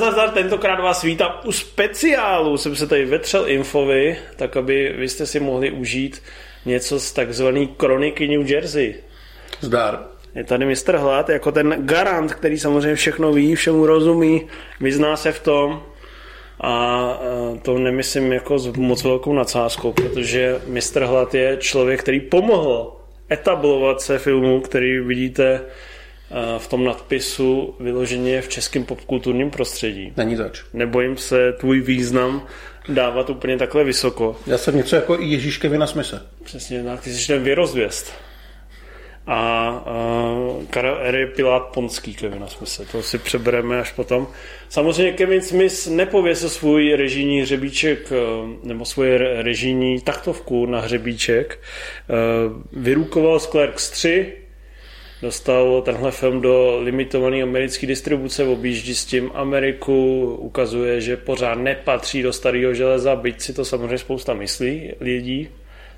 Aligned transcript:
Zdar, 0.00 0.12
zdar, 0.12 0.28
zdar, 0.28 0.42
tentokrát 0.42 0.80
vás 0.80 1.02
vítám 1.02 1.32
u 1.44 1.52
speciálu. 1.52 2.56
Jsem 2.56 2.76
se 2.76 2.86
tady 2.86 3.04
vetřel 3.04 3.48
infovi, 3.48 4.18
tak 4.36 4.56
aby 4.56 4.94
vy 4.98 5.08
jste 5.08 5.26
si 5.26 5.40
mohli 5.40 5.70
užít 5.70 6.22
něco 6.66 7.00
z 7.00 7.12
takzvané 7.12 7.66
kroniky 7.66 8.28
New 8.28 8.50
Jersey. 8.50 8.94
Zdar. 9.60 10.04
Je 10.34 10.44
tady 10.44 10.66
mistr 10.66 10.96
Hlad 10.96 11.28
jako 11.28 11.52
ten 11.52 11.76
garant, 11.78 12.34
který 12.34 12.58
samozřejmě 12.58 12.94
všechno 12.94 13.32
ví, 13.32 13.54
všemu 13.54 13.86
rozumí, 13.86 14.46
vyzná 14.80 15.16
se 15.16 15.32
v 15.32 15.40
tom 15.40 15.82
a 16.60 17.20
to 17.62 17.78
nemyslím 17.78 18.32
jako 18.32 18.58
s 18.58 18.66
moc 18.76 19.04
velkou 19.04 19.32
nadsázkou, 19.32 19.92
protože 19.92 20.60
mistr 20.66 21.02
Hlad 21.02 21.34
je 21.34 21.56
člověk, 21.56 22.00
který 22.00 22.20
pomohl 22.20 22.96
etablovat 23.30 24.00
se 24.00 24.18
filmu, 24.18 24.60
který 24.60 25.00
vidíte 25.00 25.60
v 26.58 26.66
tom 26.66 26.84
nadpisu 26.84 27.74
vyloženě 27.80 28.42
v 28.42 28.48
českém 28.48 28.84
popkulturním 28.84 29.50
prostředí. 29.50 30.12
Není 30.16 30.36
zač. 30.36 30.62
Nebojím 30.72 31.16
se 31.16 31.52
tvůj 31.52 31.80
význam 31.80 32.46
dávat 32.88 33.30
úplně 33.30 33.58
takhle 33.58 33.84
vysoko. 33.84 34.36
Já 34.46 34.58
jsem 34.58 34.76
něco 34.76 34.96
jako 34.96 35.20
i 35.20 35.24
Ježíš 35.24 35.58
Kevina 35.58 35.86
Smise. 35.86 36.26
Přesně 36.44 36.84
tak, 36.84 37.00
ty 37.00 37.10
jsi 37.10 37.26
ten 37.26 37.42
věrozvěst. 37.42 38.12
A, 39.26 39.36
a 39.36 40.34
Karel 40.70 40.98
R. 41.02 41.26
Pilát 41.36 41.60
Ponský 41.60 42.14
Kevina 42.14 42.46
Smise, 42.46 42.86
to 42.92 43.02
si 43.02 43.18
přebereme 43.18 43.80
až 43.80 43.92
potom. 43.92 44.28
Samozřejmě 44.68 45.12
Kevin 45.12 45.42
Smith 45.42 45.86
nepověsil 45.86 46.48
svůj 46.48 46.94
režijní 46.96 47.40
hřebíček 47.40 48.12
nebo 48.62 48.84
svoje 48.84 49.42
režijní 49.42 50.00
taktovku 50.00 50.66
na 50.66 50.80
hřebíček. 50.80 51.58
Vyrukoval 52.72 53.40
z 53.40 53.46
Clerks 53.46 53.90
3, 53.90 54.32
dostal 55.22 55.82
tenhle 55.82 56.10
film 56.10 56.40
do 56.40 56.80
limitované 56.82 57.42
americké 57.42 57.86
distribuce, 57.86 58.44
objíždí 58.44 58.94
s 58.94 59.04
tím 59.04 59.30
Ameriku, 59.34 60.24
ukazuje, 60.40 61.00
že 61.00 61.16
pořád 61.16 61.54
nepatří 61.54 62.22
do 62.22 62.32
starého 62.32 62.74
železa, 62.74 63.16
byť 63.16 63.40
si 63.40 63.52
to 63.52 63.64
samozřejmě 63.64 63.98
spousta 63.98 64.34
myslí 64.34 64.92
lidí. 65.00 65.48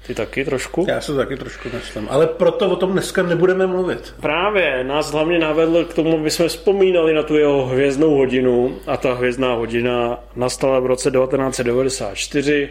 Ty 0.07 0.15
taky 0.15 0.45
trošku? 0.45 0.87
Já 0.89 1.01
se 1.01 1.15
taky 1.15 1.37
trošku 1.37 1.69
myslím, 1.75 2.07
ale 2.11 2.27
proto 2.27 2.71
o 2.71 2.77
tom 2.77 2.93
dneska 2.93 3.23
nebudeme 3.23 3.67
mluvit. 3.67 4.15
Právě, 4.21 4.85
nás 4.85 5.13
hlavně 5.13 5.39
navedl 5.39 5.85
k 5.85 5.95
tomu, 5.95 6.19
aby 6.19 6.31
jsme 6.31 6.49
vzpomínali 6.49 7.15
na 7.15 7.23
tu 7.23 7.37
jeho 7.37 7.67
hvězdnou 7.67 8.15
hodinu 8.17 8.79
a 8.87 8.97
ta 8.97 9.15
hvězdná 9.15 9.55
hodina 9.55 10.25
nastala 10.37 10.81
v 10.81 10.87
roce 10.87 11.11
1994 11.11 12.71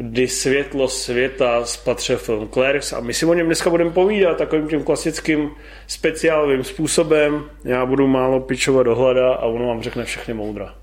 kdy 0.00 0.28
světlo 0.28 0.88
světa 0.88 1.64
spatřil 1.64 2.18
film 2.18 2.48
Clerks 2.48 2.92
a 2.92 3.00
my 3.00 3.14
si 3.14 3.26
o 3.26 3.34
něm 3.34 3.46
dneska 3.46 3.70
budeme 3.70 3.90
povídat 3.90 4.36
takovým 4.38 4.68
tím 4.68 4.84
klasickým 4.84 5.50
speciálovým 5.86 6.64
způsobem. 6.64 7.44
Já 7.64 7.86
budu 7.86 8.06
málo 8.06 8.40
pičovat 8.40 8.86
do 8.86 8.94
hlada 8.94 9.34
a 9.34 9.42
ono 9.42 9.66
vám 9.66 9.82
řekne 9.82 10.04
všechny 10.04 10.34
moudra. 10.34 10.74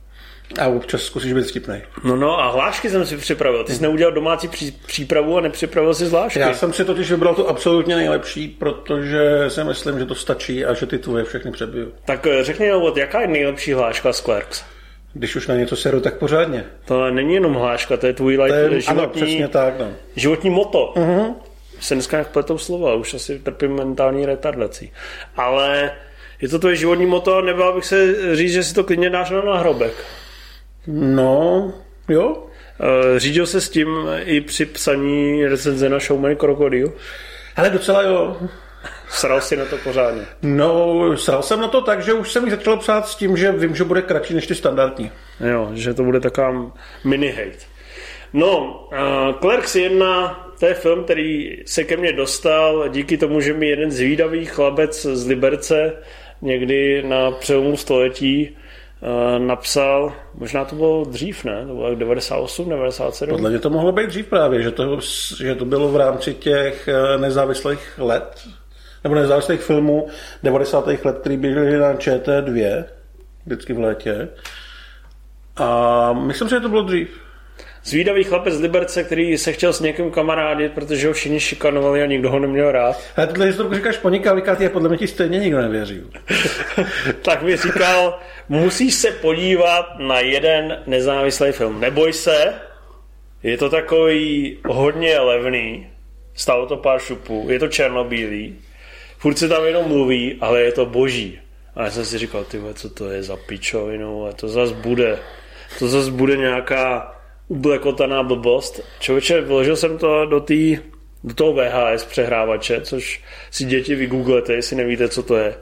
A 0.59 0.67
občas 0.67 1.01
zkusíš 1.01 1.33
být 1.33 1.47
vtipnej. 1.47 1.81
No 2.03 2.15
no 2.15 2.39
a 2.39 2.51
hlášky 2.51 2.89
jsem 2.89 3.05
si 3.05 3.17
připravil. 3.17 3.63
Ty 3.63 3.73
jsi 3.73 3.81
neudělal 3.81 4.13
domácí 4.13 4.47
pří, 4.47 4.71
přípravu 4.71 5.37
a 5.37 5.41
nepřipravil 5.41 5.93
si 5.93 6.05
zvlášť. 6.05 6.35
Já 6.35 6.53
jsem 6.53 6.73
si 6.73 6.85
totiž 6.85 7.11
vybral 7.11 7.35
tu 7.35 7.47
absolutně 7.47 7.95
nejlepší, 7.95 8.47
protože 8.47 9.45
si 9.47 9.63
myslím, 9.63 9.99
že 9.99 10.05
to 10.05 10.15
stačí 10.15 10.65
a 10.65 10.73
že 10.73 10.85
ty 10.85 10.97
tvoje 10.97 11.23
všechny 11.23 11.51
přebiju. 11.51 11.93
Tak 12.05 12.27
eh, 12.27 12.43
řekni 12.43 12.73
úvod, 12.73 12.97
jaká 12.97 13.21
je 13.21 13.27
nejlepší 13.27 13.73
hláška 13.73 14.13
z 14.13 14.21
Clerks? 14.21 14.74
Když 15.17 15.35
už 15.35 15.47
na 15.47 15.55
něco 15.55 15.75
seru, 15.75 15.99
tak 16.01 16.17
pořádně. 16.17 16.65
To 16.85 17.11
není 17.11 17.33
jenom 17.33 17.53
hláška, 17.53 17.97
to 17.97 18.07
je 18.07 18.13
tvůj 18.13 18.37
life, 18.37 18.67
To 18.67 18.73
je, 18.73 18.81
životní, 18.81 19.01
ano, 19.03 19.09
přesně 19.09 19.47
tak. 19.47 19.79
No. 19.79 19.91
životní 20.15 20.49
moto. 20.49 20.93
Uh-huh. 20.95 21.33
Se 21.79 21.93
dneska 21.93 22.17
jak 22.17 22.27
pletou 22.31 22.57
slova, 22.57 22.93
už 22.93 23.13
asi 23.13 23.39
trpím 23.39 23.75
mentální 23.75 24.25
retardací. 24.25 24.91
Ale 25.35 25.91
je 26.41 26.49
to 26.49 26.59
tvoje 26.59 26.75
životní 26.75 27.05
moto, 27.05 27.41
nebál 27.41 27.73
bych 27.75 27.85
se 27.85 28.15
říct, 28.35 28.53
že 28.53 28.63
si 28.63 28.73
to 28.73 28.83
klidně 28.83 29.09
dáš 29.09 29.29
na 29.29 29.41
náhrobek. 29.41 29.93
No, 30.87 31.73
jo. 32.09 32.43
Eh, 32.79 33.19
Řídil 33.19 33.45
se 33.45 33.61
s 33.61 33.69
tím 33.69 33.89
i 34.25 34.41
při 34.41 34.65
psaní 34.65 35.45
recenze 35.45 35.89
na 35.89 35.99
Showman 35.99 36.35
Krokodil? 36.35 36.93
Ale 37.55 37.69
docela 37.69 38.01
jo. 38.01 38.37
Sral 39.15 39.41
si 39.41 39.57
na 39.57 39.65
to 39.65 39.77
pořádně. 39.77 40.25
No, 40.41 41.17
sral 41.17 41.41
jsem 41.41 41.61
na 41.61 41.67
to 41.67 41.81
tak, 41.81 42.03
že 42.03 42.13
už 42.13 42.31
jsem 42.31 42.45
ji 42.45 42.51
začal 42.51 42.77
psát 42.77 43.07
s 43.07 43.15
tím, 43.15 43.37
že 43.37 43.51
vím, 43.51 43.75
že 43.75 43.83
bude 43.83 44.01
kratší 44.01 44.33
než 44.33 44.47
ty 44.47 44.55
standardní. 44.55 45.11
Jo, 45.51 45.69
že 45.73 45.93
to 45.93 46.03
bude 46.03 46.19
taková 46.19 46.71
mini 47.03 47.31
hate. 47.31 47.65
No, 48.33 48.79
uh, 48.91 49.39
Clerks 49.39 49.75
1, 49.75 50.51
to 50.59 50.65
je 50.65 50.73
film, 50.73 51.03
který 51.03 51.57
se 51.65 51.83
ke 51.83 51.97
mně 51.97 52.13
dostal 52.13 52.89
díky 52.89 53.17
tomu, 53.17 53.41
že 53.41 53.53
mi 53.53 53.67
jeden 53.67 53.91
zvídavý 53.91 54.45
chlabec 54.45 55.05
z 55.05 55.27
Liberce 55.27 55.93
někdy 56.41 57.03
na 57.03 57.31
přelomu 57.31 57.77
století 57.77 58.55
napsal, 59.37 60.13
možná 60.33 60.65
to 60.65 60.75
bylo 60.75 61.05
dřív, 61.05 61.43
ne? 61.43 61.65
To 61.67 61.73
bylo 61.73 61.95
98, 61.95 62.69
97? 62.69 63.29
Podle 63.29 63.49
mě 63.49 63.59
to 63.59 63.69
mohlo 63.69 63.91
být 63.91 64.07
dřív 64.07 64.27
právě, 64.27 64.61
že 64.61 64.71
to, 64.71 64.99
že 65.37 65.55
to 65.55 65.65
bylo 65.65 65.89
v 65.89 65.95
rámci 65.95 66.33
těch 66.33 66.87
eh, 66.87 67.17
nezávislých 67.17 67.93
let, 67.97 68.47
nebo 69.05 69.15
nezávislých 69.15 69.61
filmů 69.61 70.07
90. 70.43 70.87
let, 70.87 71.17
který 71.19 71.37
běžely 71.37 71.77
na 71.77 71.93
ČT2, 71.93 72.85
vždycky 73.45 73.73
v 73.73 73.79
létě. 73.79 74.29
A 75.55 76.13
myslím, 76.13 76.49
že 76.49 76.59
to 76.59 76.69
bylo 76.69 76.81
dřív. 76.81 77.09
Zvídavý 77.83 78.23
chlapec 78.23 78.53
z 78.53 78.61
Liberce, 78.61 79.03
který 79.03 79.37
se 79.37 79.53
chtěl 79.53 79.73
s 79.73 79.79
někým 79.79 80.11
kamarádit, 80.11 80.71
protože 80.73 81.07
ho 81.07 81.13
všichni 81.13 81.39
šikanovali 81.39 82.03
a 82.03 82.05
nikdo 82.05 82.31
ho 82.31 82.39
neměl 82.39 82.71
rád. 82.71 83.01
Ale 83.15 83.27
tuhle 83.27 83.45
historku 83.45 83.73
říkáš 83.73 83.97
ponikalikat, 83.97 84.61
je 84.61 84.69
podle 84.69 84.89
mě 84.89 84.97
ti 84.97 85.07
stejně 85.07 85.39
nikdo 85.39 85.61
nevěří. 85.61 86.01
tak 87.21 87.41
mi 87.41 87.57
říkal, 87.57 88.19
musíš 88.49 88.93
se 88.93 89.11
podívat 89.11 89.99
na 89.99 90.19
jeden 90.19 90.83
nezávislý 90.87 91.51
film. 91.51 91.81
Neboj 91.81 92.13
se, 92.13 92.53
je 93.43 93.57
to 93.57 93.69
takový 93.69 94.57
hodně 94.67 95.19
levný, 95.19 95.87
stalo 96.33 96.65
to 96.65 96.77
pár 96.77 96.99
šupů, 96.99 97.47
je 97.49 97.59
to 97.59 97.67
černobílý, 97.67 98.55
furt 99.25 99.37
se 99.37 99.49
tam 99.49 99.65
jenom 99.65 99.87
mluví, 99.87 100.37
ale 100.41 100.61
je 100.61 100.71
to 100.71 100.85
boží. 100.85 101.39
A 101.75 101.83
já 101.83 101.91
jsem 101.91 102.05
si 102.05 102.17
říkal, 102.17 102.43
ty 102.43 102.61
co 102.73 102.89
to 102.89 103.09
je 103.09 103.23
za 103.23 103.37
pičovinu, 103.37 104.25
a 104.25 104.33
to 104.33 104.47
zas 104.47 104.71
bude, 104.71 105.19
to 105.79 105.87
zas 105.87 106.09
bude 106.09 106.37
nějaká 106.37 107.15
ublekotaná 107.47 108.23
blbost. 108.23 108.81
Člověče, 108.99 109.41
vložil 109.41 109.75
jsem 109.75 109.97
to 109.97 110.25
do, 110.25 110.39
tý, 110.39 110.77
do 111.23 111.33
toho 111.33 111.53
VHS 111.53 112.05
přehrávače, 112.05 112.81
což 112.81 113.21
si 113.51 113.65
děti 113.65 113.95
vygooglete, 113.95 114.53
jestli 114.53 114.75
nevíte, 114.75 115.09
co 115.09 115.23
to 115.23 115.35
je. 115.37 115.55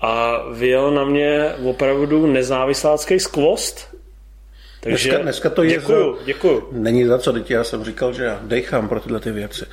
A 0.00 0.42
vyjel 0.52 0.90
na 0.90 1.04
mě 1.04 1.52
opravdu 1.64 2.26
nezávislácký 2.26 3.20
skvost. 3.20 3.96
Takže 4.80 5.08
Dneska, 5.08 5.22
dneska 5.22 5.50
to 5.50 5.62
je 5.62 5.70
děkuju, 5.70 6.16
za... 6.16 6.24
děkuju. 6.24 6.68
Není 6.72 7.04
za 7.04 7.18
co, 7.18 7.32
teď 7.32 7.50
já 7.50 7.64
jsem 7.64 7.84
říkal, 7.84 8.12
že 8.12 8.24
já 8.24 8.40
dechám 8.42 8.88
pro 8.88 9.00
tyhle 9.00 9.20
ty 9.20 9.30
věci. 9.30 9.64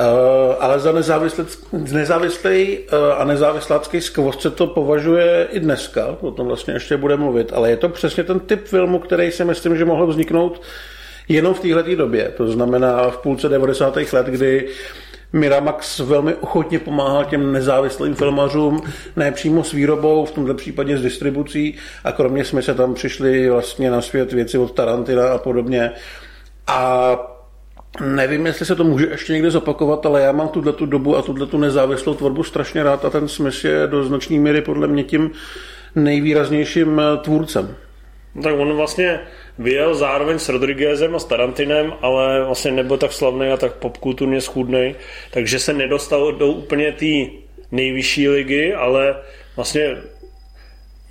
Uh, 0.00 0.54
ale 0.60 0.78
za 0.80 0.92
nezávislý 1.72 2.78
uh, 2.78 2.98
a 3.16 3.24
nezávislácký 3.24 4.00
skvost 4.00 4.40
se 4.40 4.50
to 4.50 4.66
považuje 4.66 5.48
i 5.50 5.60
dneska, 5.60 6.16
o 6.20 6.30
tom 6.30 6.46
vlastně 6.46 6.74
ještě 6.74 6.96
bude 6.96 7.16
mluvit, 7.16 7.52
ale 7.52 7.70
je 7.70 7.76
to 7.76 7.88
přesně 7.88 8.24
ten 8.24 8.40
typ 8.40 8.66
filmu, 8.66 8.98
který 8.98 9.32
si 9.32 9.44
myslím, 9.44 9.76
že 9.76 9.84
mohl 9.84 10.06
vzniknout 10.06 10.62
jenom 11.28 11.54
v 11.54 11.60
této 11.60 11.96
době. 11.96 12.32
To 12.36 12.48
znamená 12.48 13.10
v 13.10 13.18
půlce 13.18 13.48
90. 13.48 13.96
let, 14.12 14.26
kdy 14.26 14.68
Miramax 15.32 15.98
velmi 15.98 16.34
ochotně 16.34 16.78
pomáhal 16.78 17.24
těm 17.24 17.52
nezávislým 17.52 18.14
filmařům, 18.14 18.82
ne 19.16 19.32
přímo 19.32 19.64
s 19.64 19.72
výrobou, 19.72 20.24
v 20.24 20.30
tomto 20.30 20.54
případě 20.54 20.98
s 20.98 21.02
distribucí 21.02 21.74
a 22.04 22.12
kromě 22.12 22.44
jsme 22.44 22.62
se 22.62 22.74
tam 22.74 22.94
přišli 22.94 23.50
vlastně 23.50 23.90
na 23.90 24.00
svět 24.00 24.32
věci 24.32 24.58
od 24.58 24.72
Tarantina 24.72 25.28
a 25.28 25.38
podobně. 25.38 25.92
A 26.66 27.16
Nevím, 28.00 28.46
jestli 28.46 28.66
se 28.66 28.76
to 28.76 28.84
může 28.84 29.06
ještě 29.06 29.32
někdy 29.32 29.50
zopakovat, 29.50 30.06
ale 30.06 30.22
já 30.22 30.32
mám 30.32 30.48
tuhle 30.48 30.72
tu 30.72 30.86
dobu 30.86 31.16
a 31.16 31.22
tuhle 31.22 31.46
tu 31.46 31.58
nezávislou 31.58 32.14
tvorbu 32.14 32.42
strašně 32.42 32.82
rád 32.82 33.04
a 33.04 33.10
ten 33.10 33.28
Smith 33.28 33.64
je 33.64 33.86
do 33.86 34.04
značné 34.04 34.38
míry 34.38 34.62
podle 34.62 34.86
mě 34.86 35.04
tím 35.04 35.30
nejvýraznějším 35.94 37.00
tvůrcem. 37.22 37.76
No 38.34 38.42
tak 38.42 38.54
on 38.58 38.72
vlastně 38.72 39.20
vyjel 39.58 39.94
zároveň 39.94 40.38
s 40.38 40.48
Rodriguezem 40.48 41.14
a 41.14 41.18
s 41.18 41.24
Tarantinem, 41.24 41.92
ale 42.02 42.44
vlastně 42.44 42.70
nebyl 42.70 42.96
tak 42.96 43.12
slavný 43.12 43.48
a 43.48 43.56
tak 43.56 43.72
popkulturně 43.72 44.40
schůdný, 44.40 44.94
takže 45.30 45.58
se 45.58 45.72
nedostal 45.72 46.32
do 46.32 46.46
úplně 46.46 46.92
té 46.92 47.32
nejvyšší 47.72 48.28
ligy, 48.28 48.74
ale 48.74 49.16
vlastně 49.56 49.96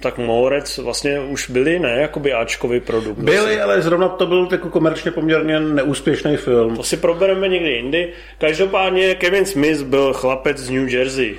tak 0.06 0.18
Mourec 0.18 0.78
vlastně 0.78 1.20
už 1.20 1.50
byli, 1.50 1.80
ne, 1.80 1.98
jakoby 2.02 2.34
Ačkový 2.34 2.80
produkt. 2.80 3.18
Byli, 3.18 3.38
vlastně. 3.38 3.62
ale 3.62 3.82
zrovna 3.82 4.10
to 4.10 4.26
byl 4.26 4.48
jako 4.52 4.70
komerčně 4.70 5.12
poměrně 5.12 5.60
neúspěšný 5.60 6.38
film. 6.38 6.78
To 6.78 6.84
si 6.84 6.98
probereme 6.98 7.48
někdy 7.48 7.72
jindy. 7.72 8.10
Každopádně 8.38 9.16
Kevin 9.16 9.46
Smith 9.46 9.82
byl 9.82 10.14
chlapec 10.14 10.58
z 10.58 10.70
New 10.70 10.90
Jersey. 10.90 11.36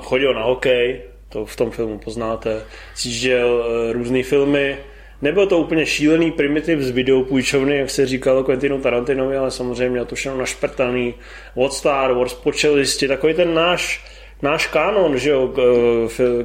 Chodil 0.00 0.34
na 0.34 0.42
hokej, 0.42 1.00
to 1.28 1.46
v 1.46 1.56
tom 1.56 1.70
filmu 1.70 1.98
poznáte. 1.98 2.62
Sjížděl 2.94 3.64
různé 3.92 4.22
filmy. 4.22 4.76
Nebyl 5.22 5.46
to 5.46 5.58
úplně 5.58 5.86
šílený 5.86 6.32
primitiv 6.32 6.80
z 6.80 6.90
videopůjčovny, 6.90 7.78
jak 7.78 7.90
se 7.90 8.06
říkalo 8.06 8.44
Quentinu 8.44 8.80
Tarantinovi, 8.80 9.36
ale 9.36 9.50
samozřejmě 9.50 9.90
měl 9.90 10.04
to 10.04 10.14
všechno 10.14 10.38
našprtaný 10.38 11.14
od 11.54 11.72
Star 11.72 12.12
Wars, 12.12 12.34
počelisti, 12.34 13.08
takový 13.08 13.34
ten 13.34 13.54
náš 13.54 14.13
náš 14.44 14.66
kánon, 14.66 15.18
že 15.18 15.30
jo, 15.30 15.54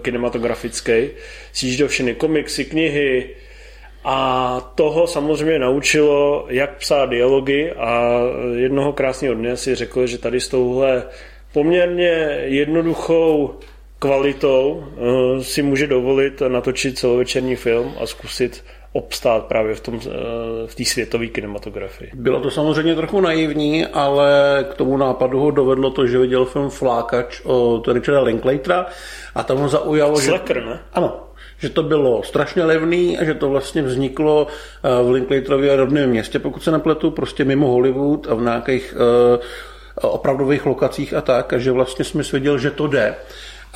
kinematografický, 0.01 1.09
sjížděl 1.51 1.87
všechny 1.87 2.15
komiksy, 2.15 2.65
knihy, 2.65 3.29
a 4.03 4.71
toho 4.75 5.07
samozřejmě 5.07 5.59
naučilo, 5.59 6.45
jak 6.49 6.77
psát 6.77 7.05
dialogy. 7.05 7.71
A 7.71 8.19
jednoho 8.55 8.93
krásného 8.93 9.35
dne 9.35 9.57
si 9.57 9.75
řekl, 9.75 10.07
že 10.07 10.17
tady 10.17 10.39
s 10.39 10.47
touhle 10.47 11.03
poměrně 11.53 12.39
jednoduchou 12.43 13.59
kvalitou 13.99 14.83
eh, 14.83 15.43
si 15.43 15.61
může 15.61 15.87
dovolit 15.87 16.41
natočit 16.47 16.97
celovečerní 16.97 17.55
film 17.55 17.93
a 17.99 18.05
zkusit 18.05 18.63
obstát 18.93 19.45
právě 19.45 19.75
v, 19.75 19.79
tom, 19.79 19.99
eh, 20.05 20.09
v 20.67 20.75
té 20.75 20.85
světové 20.85 21.27
kinematografii. 21.27 22.11
Bylo 22.13 22.39
to 22.39 22.51
samozřejmě 22.51 22.95
trochu 22.95 23.21
naivní, 23.21 23.85
ale 23.85 24.65
k 24.71 24.73
tomu 24.73 24.97
nápadu 24.97 25.39
ho 25.39 25.51
dovedlo 25.51 25.91
to, 25.91 26.07
že 26.07 26.19
viděl 26.19 26.45
film 26.45 26.69
Flákač 26.69 27.41
od 27.43 27.87
Richarda 27.87 28.21
Linklatera 28.21 28.85
a 29.35 29.43
tam 29.43 29.57
ho 29.57 29.69
zaujalo, 29.69 30.19
Slacker, 30.19 30.59
že... 30.59 30.65
ne? 30.65 30.79
Ano, 30.93 31.29
že 31.57 31.69
to 31.69 31.83
bylo 31.83 32.23
strašně 32.23 32.63
levný 32.63 33.17
a 33.17 33.23
že 33.23 33.33
to 33.33 33.49
vlastně 33.49 33.81
vzniklo 33.81 34.47
eh, 34.47 35.03
v 35.03 35.09
Linklaterově 35.11 35.75
rodném 35.75 36.09
městě, 36.09 36.39
pokud 36.39 36.63
se 36.63 36.71
nepletu, 36.71 37.11
prostě 37.11 37.45
mimo 37.45 37.67
Hollywood 37.67 38.27
a 38.29 38.33
v 38.33 38.41
nějakých 38.41 38.95
uh, 38.95 40.09
opravdových 40.11 40.65
lokacích 40.65 41.13
a 41.13 41.21
tak, 41.21 41.53
a 41.53 41.57
že 41.57 41.71
vlastně 41.71 42.05
jsme 42.05 42.23
věděl, 42.31 42.57
že 42.57 42.71
to 42.71 42.87
jde 42.87 43.15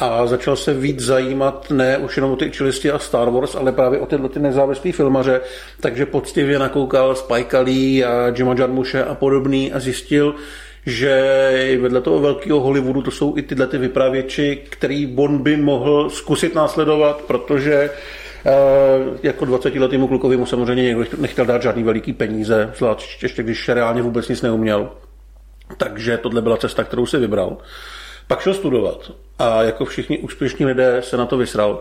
a 0.03 0.25
začal 0.25 0.55
se 0.55 0.73
víc 0.73 0.99
zajímat 0.99 1.71
ne 1.71 1.97
už 1.97 2.17
jenom 2.17 2.31
o 2.31 2.35
ty 2.35 2.51
čilisti 2.51 2.91
a 2.91 2.99
Star 2.99 3.29
Wars, 3.29 3.55
ale 3.55 3.71
právě 3.71 3.99
o 3.99 4.05
tyhle 4.05 4.29
ty 4.29 4.39
nezávislé 4.39 4.91
filmaře, 4.91 5.41
takže 5.79 6.05
poctivě 6.05 6.59
nakoukal 6.59 7.15
Spike 7.15 7.57
Lee 7.57 8.05
a 8.05 8.33
Jima 8.37 8.55
Jarmushe 8.57 9.03
a 9.03 9.15
podobný 9.15 9.73
a 9.73 9.79
zjistil, 9.79 10.35
že 10.85 11.77
vedle 11.81 12.01
toho 12.01 12.19
velkého 12.19 12.59
Hollywoodu 12.59 13.01
to 13.01 13.11
jsou 13.11 13.37
i 13.37 13.41
tyhle 13.41 13.67
ty 13.67 13.77
vypravěči, 13.77 14.61
který 14.69 15.13
on 15.17 15.37
by 15.37 15.57
mohl 15.57 16.09
zkusit 16.09 16.55
následovat, 16.55 17.21
protože 17.21 17.89
eh, 18.45 18.51
jako 19.23 19.45
20 19.45 19.75
letýmu 19.75 20.07
klukovi 20.07 20.37
mu 20.37 20.45
samozřejmě 20.45 20.83
někdo 20.83 21.05
nechtěl 21.17 21.45
dát 21.45 21.61
žádný 21.61 21.83
veliký 21.83 22.13
peníze, 22.13 22.71
zvlášť 22.77 23.23
ještě 23.23 23.43
když 23.43 23.69
reálně 23.69 24.01
vůbec 24.01 24.29
nic 24.29 24.41
neuměl. 24.41 24.89
Takže 25.77 26.17
tohle 26.17 26.41
byla 26.41 26.57
cesta, 26.57 26.83
kterou 26.83 27.05
si 27.05 27.17
vybral. 27.17 27.57
Pak 28.27 28.41
šel 28.41 28.53
studovat 28.53 29.11
a 29.39 29.63
jako 29.63 29.85
všichni 29.85 30.17
úspěšní 30.17 30.65
lidé 30.65 31.01
se 31.01 31.17
na 31.17 31.25
to 31.25 31.37
vysral. 31.37 31.79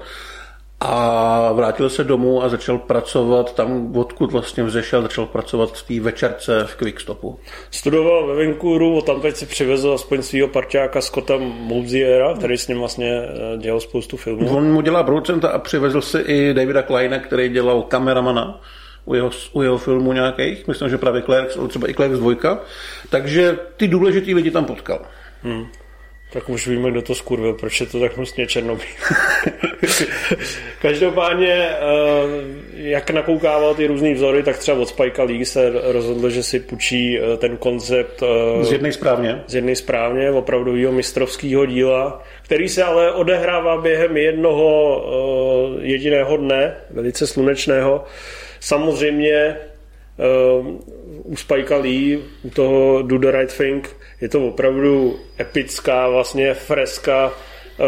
A 0.85 1.53
vrátil 1.53 1.91
se 1.91 2.05
domů 2.05 2.43
a 2.43 2.49
začal 2.49 2.79
pracovat 2.79 3.55
tam, 3.55 3.97
odkud 3.97 4.33
vlastně 4.33 4.63
vzešel, 4.63 5.03
začal 5.03 5.27
pracovat 5.27 5.79
v 5.79 5.83
té 5.83 6.01
večerce 6.01 6.65
v 6.67 6.77
Quickstopu. 6.77 7.39
Studoval 7.71 8.27
ve 8.27 8.47
Vancouveru, 8.47 9.03
tam 9.03 9.21
teď 9.21 9.37
si 9.37 9.47
přivezl 9.47 9.93
aspoň 9.93 10.23
svého 10.23 10.49
parťáka 10.49 11.01
Scotta 11.01 11.35
Mousiera, 11.39 12.35
který 12.35 12.59
s 12.59 12.69
ním 12.69 12.79
vlastně 12.79 13.23
eh, 13.23 13.59
dělal 13.59 13.81
spoustu 13.81 14.17
filmů. 14.17 14.57
On 14.57 14.73
mu 14.73 14.81
dělá 14.81 15.03
producenta 15.03 15.49
a 15.49 15.59
přivezl 15.59 16.01
si 16.01 16.19
i 16.19 16.55
Davida 16.55 16.83
Kleina, 16.83 17.19
který 17.19 17.49
dělal 17.49 17.83
kameramana 17.83 18.61
u 19.05 19.15
jeho, 19.15 19.31
u 19.53 19.63
jeho 19.63 19.79
filmu 19.79 20.13
nějakých, 20.13 20.69
myslím, 20.69 20.89
že 20.89 20.99
právě 20.99 21.23
Clerks, 21.23 21.59
třeba 21.69 21.91
i 21.91 21.95
Clerks 21.95 22.19
2. 22.19 22.59
Takže 23.11 23.59
ty 23.77 23.89
důležitý 23.89 24.35
lidi 24.35 24.51
tam 24.51 24.65
potkal. 24.65 25.03
Hmm. 25.43 25.67
Tak 26.33 26.49
už 26.49 26.67
víme, 26.67 26.91
kdo 26.91 27.03
to 27.03 27.15
skurvil, 27.15 27.55
proč 27.55 27.81
je 27.81 27.87
to 27.87 28.01
tak 28.01 28.17
hnusně 28.17 28.47
černobílé. 28.47 28.89
Každopádně, 30.83 31.53
eh, 31.53 31.77
jak 32.75 33.11
nakoukával 33.11 33.75
ty 33.75 33.87
různé 33.87 34.15
vzory, 34.15 34.43
tak 34.43 34.59
třeba 34.59 34.79
od 34.79 34.89
Spike 34.89 35.23
Lee 35.23 35.45
se 35.45 35.73
rozhodl, 35.93 36.31
že 36.31 36.43
si 36.43 36.61
půjčí 36.61 37.19
eh, 37.19 37.37
ten 37.37 37.57
koncept 37.57 38.23
eh, 38.23 38.65
z 38.65 38.73
jednej 38.73 38.93
správně. 38.93 39.43
Z 39.47 39.55
jednej 39.55 39.77
správně, 39.77 40.31
opravdového 40.31 40.93
mistrovského 40.93 41.67
díla, 41.67 42.23
který 42.43 42.69
se 42.69 42.83
ale 42.83 43.13
odehrává 43.13 43.81
během 43.81 44.17
jednoho 44.17 45.79
jediného 45.81 46.37
dne, 46.37 46.77
velice 46.91 47.27
slunečného. 47.27 48.05
Samozřejmě 48.61 49.57
u 51.25 51.37
Spike 51.37 51.75
Lee, 51.75 52.19
u 52.43 52.51
toho 52.51 53.03
Do 53.03 53.19
the 53.19 53.31
Right 53.31 53.57
Thing, 53.57 53.97
je 54.21 54.29
to 54.29 54.47
opravdu 54.47 55.17
epická 55.41 56.09
vlastně 56.09 56.55
freska, 56.55 57.33
eh, 57.81 57.85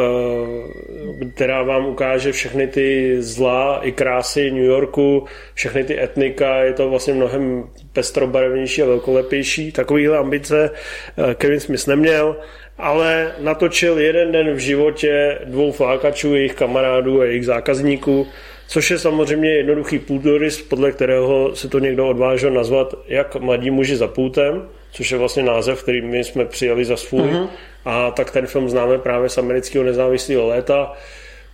která 1.34 1.62
vám 1.62 1.86
ukáže 1.86 2.32
všechny 2.32 2.66
ty 2.66 3.16
zla 3.22 3.80
i 3.82 3.92
krásy 3.92 4.50
New 4.50 4.64
Yorku, 4.64 5.24
všechny 5.54 5.84
ty 5.84 6.02
etnika, 6.02 6.56
je 6.56 6.72
to 6.72 6.90
vlastně 6.90 7.14
mnohem 7.14 7.64
pestrobarevnější 7.92 8.82
a 8.82 8.86
velkolepější. 8.86 9.72
Takovýhle 9.72 10.18
ambice 10.18 10.70
eh, 10.70 11.34
Kevin 11.34 11.60
Smith 11.60 11.86
neměl, 11.86 12.36
ale 12.78 13.32
natočil 13.40 13.98
jeden 13.98 14.32
den 14.32 14.54
v 14.54 14.58
životě 14.58 15.38
dvou 15.44 15.72
flákačů, 15.72 16.34
jejich 16.34 16.54
kamarádů 16.54 17.20
a 17.20 17.24
jejich 17.24 17.46
zákazníků, 17.46 18.26
což 18.68 18.90
je 18.90 18.98
samozřejmě 18.98 19.50
jednoduchý 19.50 19.98
půdorys, 19.98 20.62
podle 20.62 20.92
kterého 20.92 21.56
se 21.56 21.68
to 21.68 21.78
někdo 21.78 22.08
odvážil 22.08 22.50
nazvat 22.50 22.94
jak 23.08 23.36
mladí 23.36 23.70
muži 23.70 23.96
za 23.96 24.08
půtem, 24.08 24.68
což 24.92 25.12
je 25.12 25.18
vlastně 25.18 25.42
název, 25.42 25.82
který 25.82 26.00
my 26.00 26.24
jsme 26.24 26.44
přijali 26.44 26.84
za 26.84 26.96
svůj. 26.96 27.22
Mm-hmm. 27.22 27.48
A 27.84 28.10
tak 28.10 28.30
ten 28.30 28.46
film 28.46 28.70
známe 28.70 28.98
právě 28.98 29.28
z 29.28 29.38
amerického 29.38 29.84
nezávislého 29.84 30.46
léta. 30.46 30.92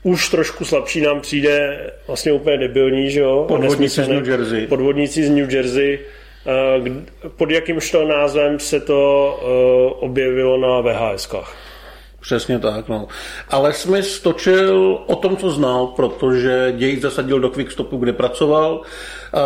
Už 0.02 0.28
trošku 0.28 0.64
slabší 0.64 1.00
nám 1.00 1.20
přijde 1.20 1.86
vlastně 2.06 2.32
úplně 2.32 2.58
debilní, 2.58 3.10
že 3.10 3.20
jo? 3.20 3.44
Podvodníci 3.48 4.04
z 4.04 4.08
New 4.08 4.28
Jersey. 4.28 4.66
Podvodníci 4.66 5.24
z 5.24 5.30
New 5.30 5.54
Jersey. 5.54 5.98
Pod 7.36 7.50
jakýmž 7.50 7.90
to 7.90 8.08
názvem 8.08 8.58
se 8.58 8.80
to 8.80 9.40
eh, 9.42 10.04
objevilo 10.04 10.58
na 10.58 10.80
VHSkách? 10.80 11.56
Přesně 12.20 12.58
tak, 12.58 12.89
no. 12.89 13.08
Ale 13.48 13.72
Smith 13.72 14.22
točil 14.22 14.98
o 15.06 15.17
tom, 15.17 15.36
co 15.36 15.50
znal, 15.50 15.86
protože 15.86 16.72
děj 16.77 17.00
zasadil 17.00 17.41
do 17.41 17.50
Quickstopu, 17.50 17.96
kde 17.96 18.12
pracoval. 18.12 18.81
Uh, 19.34 19.41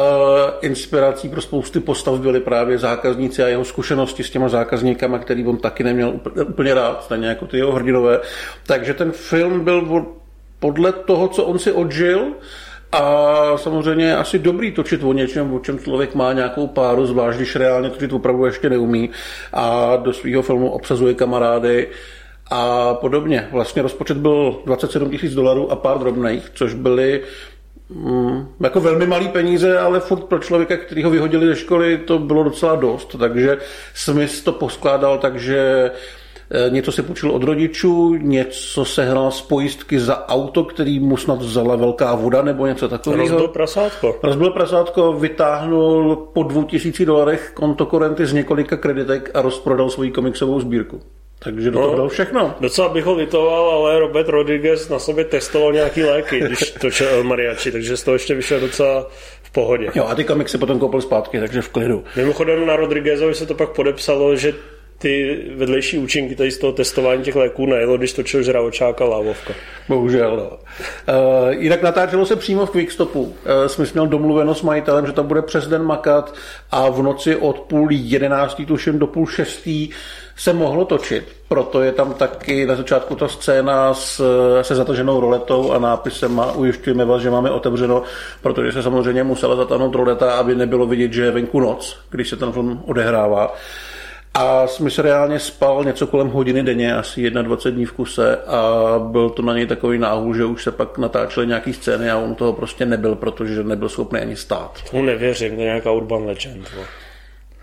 inspirací 0.60 1.28
pro 1.28 1.40
spousty 1.40 1.80
postav 1.80 2.20
byly 2.20 2.40
právě 2.40 2.78
zákazníci 2.78 3.42
a 3.42 3.48
jeho 3.48 3.64
zkušenosti 3.64 4.24
s 4.24 4.30
těma 4.30 4.48
zákazníkama, 4.48 5.18
který 5.18 5.46
on 5.46 5.56
taky 5.56 5.84
neměl 5.84 6.12
úplně 6.48 6.74
rád, 6.74 7.04
stejně 7.04 7.26
jako 7.26 7.46
ty 7.46 7.56
jeho 7.56 7.72
hrdinové. 7.72 8.20
Takže 8.66 8.94
ten 8.94 9.12
film 9.12 9.64
byl 9.64 10.06
podle 10.58 10.92
toho, 10.92 11.28
co 11.28 11.44
on 11.44 11.58
si 11.58 11.72
odžil, 11.72 12.32
a 12.92 13.56
samozřejmě 13.56 14.04
je 14.04 14.16
asi 14.16 14.38
dobrý 14.38 14.72
točit 14.72 15.02
o 15.04 15.12
něčem, 15.12 15.54
o 15.54 15.58
čem 15.58 15.78
člověk 15.78 16.14
má 16.14 16.32
nějakou 16.32 16.66
páru, 16.66 17.06
zvlášť 17.06 17.36
když 17.36 17.56
reálně 17.56 17.90
točit 17.90 18.12
opravdu 18.12 18.44
ještě 18.46 18.70
neumí 18.70 19.10
a 19.52 19.96
do 19.96 20.12
svého 20.12 20.42
filmu 20.42 20.70
obsazuje 20.70 21.14
kamarády 21.14 21.88
a 22.50 22.94
podobně. 22.94 23.48
Vlastně 23.52 23.82
rozpočet 23.82 24.16
byl 24.16 24.56
27 24.66 25.10
tisíc 25.10 25.34
dolarů 25.34 25.72
a 25.72 25.76
pár 25.76 25.98
drobných, 25.98 26.50
což 26.54 26.74
byly 26.74 27.22
mm, 27.90 28.46
jako 28.60 28.80
velmi 28.80 29.06
malý 29.06 29.28
peníze, 29.28 29.78
ale 29.78 30.00
furt 30.00 30.24
pro 30.24 30.38
člověka, 30.38 30.76
který 30.76 31.02
ho 31.02 31.10
vyhodili 31.10 31.46
ze 31.46 31.56
školy, 31.56 31.98
to 31.98 32.18
bylo 32.18 32.44
docela 32.44 32.76
dost. 32.76 33.16
Takže 33.18 33.58
Smith 33.94 34.44
to 34.44 34.52
poskládal 34.52 35.18
takže 35.18 35.90
e, 36.50 36.70
něco 36.70 36.92
si 36.92 37.02
půjčil 37.02 37.30
od 37.30 37.42
rodičů, 37.42 38.14
něco 38.14 38.84
se 38.84 39.04
hrál 39.04 39.30
z 39.30 39.42
pojistky 39.42 40.00
za 40.00 40.26
auto, 40.26 40.64
který 40.64 41.00
mu 41.00 41.16
snad 41.16 41.38
vzala 41.38 41.76
velká 41.76 42.14
voda 42.14 42.42
nebo 42.42 42.66
něco 42.66 42.88
takového. 42.88 43.28
Rozbil 43.28 43.48
prasátko. 43.48 44.16
Rozbil 44.22 44.50
prasátko, 44.50 45.12
vytáhnul 45.12 46.16
po 46.16 46.42
dvou 46.42 46.64
tisíci 46.64 47.06
dolarech 47.06 47.52
kontokorenty 47.54 48.26
z 48.26 48.32
několika 48.32 48.76
kreditek 48.76 49.30
a 49.34 49.42
rozprodal 49.42 49.90
svoji 49.90 50.10
komiksovou 50.10 50.60
sbírku. 50.60 51.00
Takže 51.38 51.70
do 51.70 51.80
no, 51.80 51.86
toho 51.86 51.96
dal 51.96 52.08
všechno. 52.08 52.54
Docela 52.60 52.88
bych 52.88 53.04
ho 53.04 53.14
litoval, 53.14 53.70
ale 53.70 53.98
Robert 53.98 54.28
Rodriguez 54.28 54.88
na 54.88 54.98
sobě 54.98 55.24
testoval 55.24 55.72
nějaký 55.72 56.02
léky, 56.02 56.40
když 56.40 56.70
točil 56.70 57.08
El 57.08 57.24
Mariachi, 57.24 57.72
takže 57.72 57.96
z 57.96 58.02
toho 58.02 58.14
ještě 58.14 58.34
vyšel 58.34 58.60
docela 58.60 59.06
v 59.42 59.50
pohodě. 59.50 59.90
Jo, 59.94 60.04
a 60.04 60.14
ty 60.14 60.24
komiksy 60.24 60.58
potom 60.58 60.78
koupil 60.78 61.00
zpátky, 61.00 61.40
takže 61.40 61.62
v 61.62 61.68
klidu. 61.68 62.04
Mimochodem 62.16 62.66
na 62.66 62.76
Rodriguezovi 62.76 63.34
se 63.34 63.46
to 63.46 63.54
pak 63.54 63.70
podepsalo, 63.70 64.36
že 64.36 64.54
ty 64.98 65.42
vedlejší 65.56 65.98
účinky 65.98 66.34
tady 66.34 66.50
z 66.50 66.58
toho 66.58 66.72
testování 66.72 67.22
těch 67.22 67.36
léků 67.36 67.66
nejelo, 67.66 67.96
když 67.96 68.12
točil 68.12 68.42
žravočák 68.42 69.00
a 69.00 69.04
lávovka. 69.04 69.54
Bohužel, 69.88 70.36
no. 70.36 70.48
Uh, 70.48 71.50
jinak 71.50 71.82
natáčelo 71.82 72.26
se 72.26 72.36
přímo 72.36 72.66
v 72.66 72.70
Quickstopu. 72.70 73.22
Uh, 73.22 73.32
jsme 73.66 73.84
měl 73.92 74.06
domluveno 74.06 74.54
s 74.54 74.62
majitelem, 74.62 75.06
že 75.06 75.12
tam 75.12 75.26
bude 75.26 75.42
přes 75.42 75.66
den 75.66 75.82
makat 75.82 76.34
a 76.70 76.90
v 76.90 77.02
noci 77.02 77.36
od 77.36 77.60
půl 77.60 77.88
jedenáctý, 77.90 78.66
tuším, 78.66 78.98
do 78.98 79.06
půl 79.06 79.26
šestý 79.26 79.90
se 80.36 80.52
mohlo 80.52 80.84
točit. 80.84 81.24
Proto 81.48 81.82
je 81.82 81.92
tam 81.92 82.14
taky 82.14 82.66
na 82.66 82.76
začátku 82.76 83.14
ta 83.14 83.28
scéna 83.28 83.94
s, 83.94 84.22
se 84.62 84.74
zataženou 84.74 85.20
roletou 85.20 85.72
a 85.72 85.78
nápisem 85.78 86.40
a 86.40 86.52
ujišťujeme 86.52 87.04
vás, 87.04 87.22
že 87.22 87.30
máme 87.30 87.50
otevřeno, 87.50 88.02
protože 88.42 88.72
se 88.72 88.82
samozřejmě 88.82 89.24
musela 89.24 89.56
zatáhnout 89.56 89.94
roleta, 89.94 90.32
aby 90.32 90.54
nebylo 90.54 90.86
vidět, 90.86 91.12
že 91.12 91.22
je 91.24 91.30
venku 91.30 91.60
noc, 91.60 91.98
když 92.10 92.28
se 92.28 92.36
ten 92.36 92.52
film 92.52 92.82
odehrává. 92.86 93.54
A 94.34 94.66
Smith 94.66 94.98
reálně 94.98 95.38
spal 95.38 95.84
něco 95.84 96.06
kolem 96.06 96.28
hodiny 96.28 96.62
denně, 96.62 96.94
asi 96.94 97.30
21 97.30 97.76
dní 97.76 97.86
v 97.86 97.92
kuse 97.92 98.36
a 98.36 98.62
byl 98.98 99.30
to 99.30 99.42
na 99.42 99.54
něj 99.54 99.66
takový 99.66 99.98
náhul, 99.98 100.34
že 100.34 100.44
už 100.44 100.62
se 100.62 100.72
pak 100.72 100.98
natáčely 100.98 101.46
nějaký 101.46 101.72
scény 101.72 102.10
a 102.10 102.18
on 102.18 102.34
toho 102.34 102.52
prostě 102.52 102.86
nebyl, 102.86 103.14
protože 103.14 103.64
nebyl 103.64 103.88
schopný 103.88 104.20
ani 104.20 104.36
stát. 104.36 104.90
Tomu 104.90 105.02
nevěřím, 105.02 105.54
to 105.54 105.60
je 105.60 105.66
nějaká 105.66 105.90
urban 105.90 106.26
legend. 106.26 106.68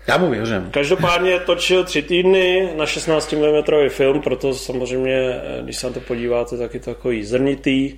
Já 0.06 0.18
mu 0.18 0.30
věřím. 0.30 0.68
Každopádně 0.70 1.40
točil 1.40 1.84
tři 1.84 2.02
týdny 2.02 2.68
na 2.76 2.86
16 2.86 3.32
mm 3.32 3.88
film, 3.88 4.22
proto 4.22 4.54
samozřejmě, 4.54 5.40
když 5.62 5.76
se 5.76 5.86
na 5.86 5.92
to 5.92 6.00
podíváte, 6.00 6.58
tak 6.58 6.74
je 6.74 6.80
to 6.80 6.94
takový 6.94 7.24
zrnitý. 7.24 7.94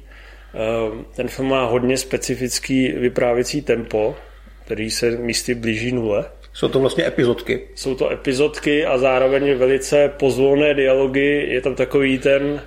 Ehm, 0.54 1.04
ten 1.16 1.28
film 1.28 1.48
má 1.48 1.64
hodně 1.64 1.96
specifický 1.96 2.88
vyprávěcí 2.88 3.62
tempo, 3.62 4.16
který 4.64 4.90
se 4.90 5.10
místy 5.10 5.54
blíží 5.54 5.92
nule. 5.92 6.24
Jsou 6.54 6.68
to 6.68 6.80
vlastně 6.80 7.06
epizodky. 7.06 7.68
Jsou 7.74 7.94
to 7.94 8.10
epizodky 8.10 8.86
a 8.86 8.98
zároveň 8.98 9.54
velice 9.54 10.12
pozvolné 10.18 10.74
dialogy. 10.74 11.46
Je 11.48 11.60
tam 11.60 11.74
takový 11.74 12.18
ten, 12.18 12.62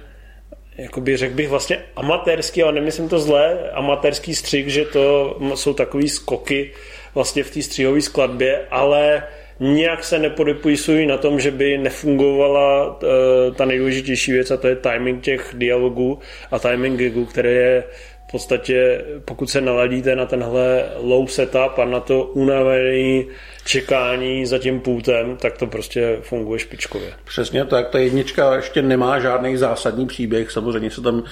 jakoby 0.77 1.17
řekl 1.17 1.35
bych 1.35 1.49
vlastně 1.49 1.83
amatérský, 1.95 2.63
ale 2.63 2.71
nemyslím 2.71 3.09
to 3.09 3.19
zlé, 3.19 3.71
amatérský 3.73 4.35
střih, 4.35 4.67
že 4.67 4.85
to 4.85 5.37
jsou 5.55 5.73
takový 5.73 6.09
skoky 6.09 6.71
vlastně 7.15 7.43
v 7.43 7.51
té 7.51 7.61
střihové 7.61 8.01
skladbě, 8.01 8.59
ale 8.71 9.23
nijak 9.59 10.03
se 10.03 10.19
nepodepisují 10.19 11.07
na 11.07 11.17
tom, 11.17 11.39
že 11.39 11.51
by 11.51 11.77
nefungovala 11.77 12.99
eh, 13.03 13.51
ta 13.51 13.65
nejdůležitější 13.65 14.31
věc 14.31 14.51
a 14.51 14.57
to 14.57 14.67
je 14.67 14.75
timing 14.75 15.23
těch 15.23 15.51
dialogů 15.53 16.19
a 16.51 16.59
timing 16.59 16.97
gigů, 16.97 17.25
které 17.25 17.51
je 17.51 17.83
v 18.27 18.31
podstatě, 18.31 19.05
pokud 19.25 19.49
se 19.49 19.61
naladíte 19.61 20.15
na 20.15 20.25
tenhle 20.25 20.85
low 20.97 21.27
setup 21.27 21.77
a 21.77 21.85
na 21.85 21.99
to 21.99 22.23
unavený 22.23 23.27
čekání 23.65 24.45
za 24.45 24.57
tím 24.57 24.79
půtem, 24.79 25.37
tak 25.41 25.57
to 25.57 25.67
prostě 25.67 26.17
funguje 26.21 26.59
špičkově. 26.59 27.13
Přesně 27.25 27.65
tak, 27.65 27.89
ta 27.89 27.99
jednička 27.99 28.55
ještě 28.55 28.81
nemá 28.81 29.19
žádný 29.19 29.57
zásadní 29.57 30.07
příběh, 30.07 30.51
samozřejmě 30.51 30.91
se 30.91 31.01
tam 31.01 31.23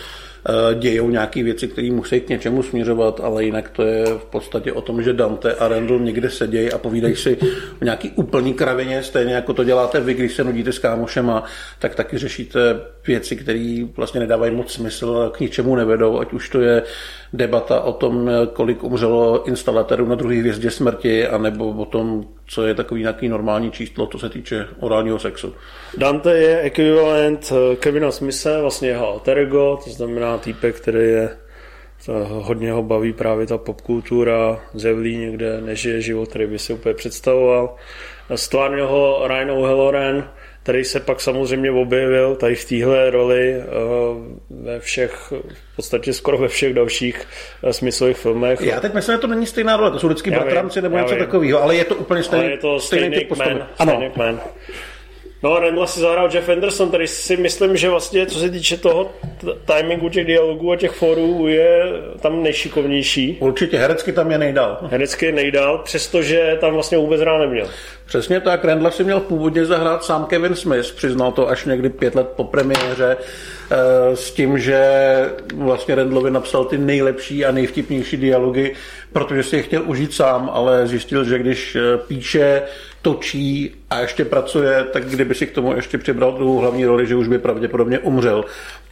Eh, 0.49 0.75
dějou 0.75 1.09
nějaké 1.09 1.43
věci, 1.43 1.67
které 1.67 1.91
musí 1.91 2.21
k 2.21 2.29
něčemu 2.29 2.63
směřovat, 2.63 3.19
ale 3.23 3.43
jinak 3.43 3.69
to 3.69 3.83
je 3.83 4.05
v 4.05 4.25
podstatě 4.25 4.73
o 4.73 4.81
tom, 4.81 5.03
že 5.03 5.13
Dante 5.13 5.55
a 5.55 5.67
Randall 5.67 5.99
někde 5.99 6.29
sedějí 6.29 6.71
a 6.71 6.77
povídají 6.77 7.15
si 7.15 7.37
o 7.81 7.85
nějaký 7.85 8.11
úplný 8.15 8.53
kravině, 8.53 9.03
stejně 9.03 9.33
jako 9.33 9.53
to 9.53 9.63
děláte 9.63 9.99
vy, 9.99 10.13
když 10.13 10.33
se 10.33 10.43
nudíte 10.43 10.71
s 10.71 10.79
kámošema, 10.79 11.43
tak 11.79 11.95
taky 11.95 12.17
řešíte 12.17 12.59
věci, 13.07 13.35
které 13.35 13.85
vlastně 13.95 14.19
nedávají 14.19 14.55
moc 14.55 14.73
smysl 14.73 15.29
k 15.29 15.39
ničemu 15.39 15.75
nevedou, 15.75 16.19
ať 16.19 16.33
už 16.33 16.49
to 16.49 16.61
je 16.61 16.83
debata 17.33 17.79
o 17.79 17.93
tom, 17.93 18.29
kolik 18.53 18.83
umřelo 18.83 19.47
instalatérů 19.47 20.07
na 20.07 20.15
druhé 20.15 20.35
hvězdě 20.35 20.71
smrti, 20.71 21.27
anebo 21.27 21.69
o 21.69 21.85
tom, 21.85 22.25
co 22.47 22.67
je 22.67 22.73
takový 22.73 23.01
nějaký 23.01 23.29
normální 23.29 23.71
číslo, 23.71 24.07
co 24.07 24.19
se 24.19 24.29
týče 24.29 24.67
orálního 24.79 25.19
sexu. 25.19 25.53
Dante 25.97 26.37
je 26.37 26.59
ekvivalent 26.59 27.51
eh, 27.51 27.75
Kevina 27.75 28.11
Smise, 28.11 28.61
vlastně 28.61 28.89
jeho 28.89 29.07
alter 29.07 29.37
ego, 29.37 29.79
to 29.83 29.89
znamená 29.89 30.37
týpek, 30.37 30.75
který 30.75 30.99
je 30.99 31.29
hodně 32.23 32.71
ho 32.71 32.83
baví 32.83 33.13
právě 33.13 33.47
ta 33.47 33.57
popkultura, 33.57 34.59
zevlí 34.73 35.17
někde, 35.17 35.61
nežije 35.61 36.01
život, 36.01 36.29
který 36.29 36.47
by 36.47 36.59
si 36.59 36.73
úplně 36.73 36.95
představoval. 36.95 37.75
Stvárnil 38.35 38.87
ho 38.87 39.27
Ryan 39.27 39.51
O'Halloran, 39.51 40.29
který 40.65 40.83
se 40.83 40.99
pak 40.99 41.21
samozřejmě 41.21 41.71
objevil 41.71 42.35
tady 42.35 42.55
v 42.55 42.65
téhle 42.65 43.09
roli 43.09 43.55
eh, 43.55 43.63
ve 44.49 44.79
všech, 44.79 45.33
v 45.71 45.75
podstatě 45.75 46.13
skoro 46.13 46.37
ve 46.37 46.47
všech 46.47 46.73
dalších 46.73 47.27
eh, 47.63 47.73
smyslových 47.73 48.17
filmech. 48.17 48.61
Já 48.61 48.79
teď 48.79 48.93
myslím, 48.93 49.15
že 49.15 49.19
to 49.19 49.27
není 49.27 49.45
stejná 49.45 49.77
role, 49.77 49.91
to 49.91 49.99
jsou 49.99 50.07
vždycky 50.07 50.31
bratranci 50.31 50.81
nebo 50.81 50.97
něco 50.97 51.15
takového, 51.15 51.63
ale 51.63 51.75
je 51.75 51.85
to 51.85 51.95
úplně 51.95 52.23
stejný, 52.23 52.45
ale 52.45 52.53
je 52.53 52.57
to 52.57 52.79
stejný, 52.79 53.07
stejný 53.07 53.27
typ 53.27 53.37
man, 53.37 53.67
Ano. 53.79 54.11
Man. 54.15 54.39
No, 55.45 55.59
Randall 55.59 55.87
si 55.87 55.99
zahrál 55.99 56.29
Jeff 56.33 56.49
Anderson, 56.49 56.89
který 56.89 57.07
si 57.07 57.37
myslím, 57.37 57.77
že 57.77 57.89
vlastně, 57.89 58.25
co 58.25 58.39
se 58.39 58.49
týče 58.49 58.77
toho 58.77 59.11
timingu 59.65 60.09
těch 60.09 60.25
dialogů 60.25 60.71
a 60.71 60.75
těch 60.75 60.91
forů, 60.91 61.47
je 61.47 61.83
tam 62.19 62.43
nejšikovnější. 62.43 63.37
Určitě, 63.39 63.77
herecky 63.77 64.11
tam 64.11 64.31
je 64.31 64.37
nejdál. 64.37 64.77
Herecky 64.81 65.25
je 65.25 65.31
nejdál, 65.31 65.77
přestože 65.77 66.57
tam 66.61 66.73
vlastně 66.73 66.97
vůbec 66.97 67.21
rád 67.21 67.37
neměl. 67.37 67.67
Přesně 68.05 68.39
tak, 68.39 68.65
Randall 68.65 68.91
si 68.91 69.03
měl 69.03 69.19
původně 69.19 69.65
zahrát 69.65 70.03
sám 70.03 70.25
Kevin 70.25 70.55
Smith, 70.55 70.95
přiznal 70.95 71.31
to 71.31 71.49
až 71.49 71.65
někdy 71.65 71.89
pět 71.89 72.15
let 72.15 72.27
po 72.35 72.43
premiéře, 72.43 73.17
eh, 73.71 74.15
s 74.15 74.31
tím, 74.31 74.59
že 74.59 74.79
vlastně 75.55 75.95
Randallovi 75.95 76.31
napsal 76.31 76.65
ty 76.65 76.77
nejlepší 76.77 77.45
a 77.45 77.51
nejvtipnější 77.51 78.17
dialogy, 78.17 78.73
protože 79.13 79.43
si 79.43 79.55
je 79.55 79.61
chtěl 79.61 79.83
užít 79.85 80.13
sám, 80.13 80.49
ale 80.53 80.87
zjistil, 80.87 81.23
že 81.23 81.39
když 81.39 81.75
eh, 81.75 81.97
píše 81.97 82.61
točí 83.05 83.71
a 83.89 83.99
ještě 83.99 84.25
pracuje, 84.25 84.83
tak 84.93 85.05
kdyby 85.05 85.35
si 85.35 85.47
k 85.47 85.51
tomu 85.51 85.75
ještě 85.75 85.97
přibral 85.97 86.33
tu 86.33 86.57
hlavní 86.57 86.85
roli, 86.85 87.07
že 87.07 87.15
už 87.15 87.27
by 87.27 87.39
pravděpodobně 87.39 87.99
umřel. 87.99 88.45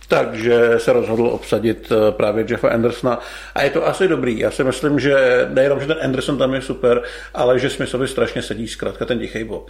Takže 0.08 0.74
se 0.78 0.94
rozhodl 0.94 1.28
obsadit 1.28 1.92
eh, 1.92 2.12
právě 2.12 2.46
Jeffa 2.50 2.70
Andersona 2.70 3.20
a 3.56 3.64
je 3.64 3.70
to 3.70 3.88
asi 3.88 4.08
dobrý. 4.08 4.40
Já 4.40 4.52
si 4.52 4.64
myslím, 4.64 5.00
že 5.00 5.16
nejenom, 5.54 5.80
že 5.80 5.88
ten 5.88 5.98
Anderson 6.02 6.38
tam 6.38 6.54
je 6.54 6.62
super, 6.62 7.02
ale 7.34 7.60
že 7.60 7.70
Smithovi 7.70 8.08
strašně 8.08 8.42
sedí 8.42 8.68
zkrátka 8.68 9.06
ten 9.06 9.20
tichý 9.20 9.44
Bob. 9.44 9.70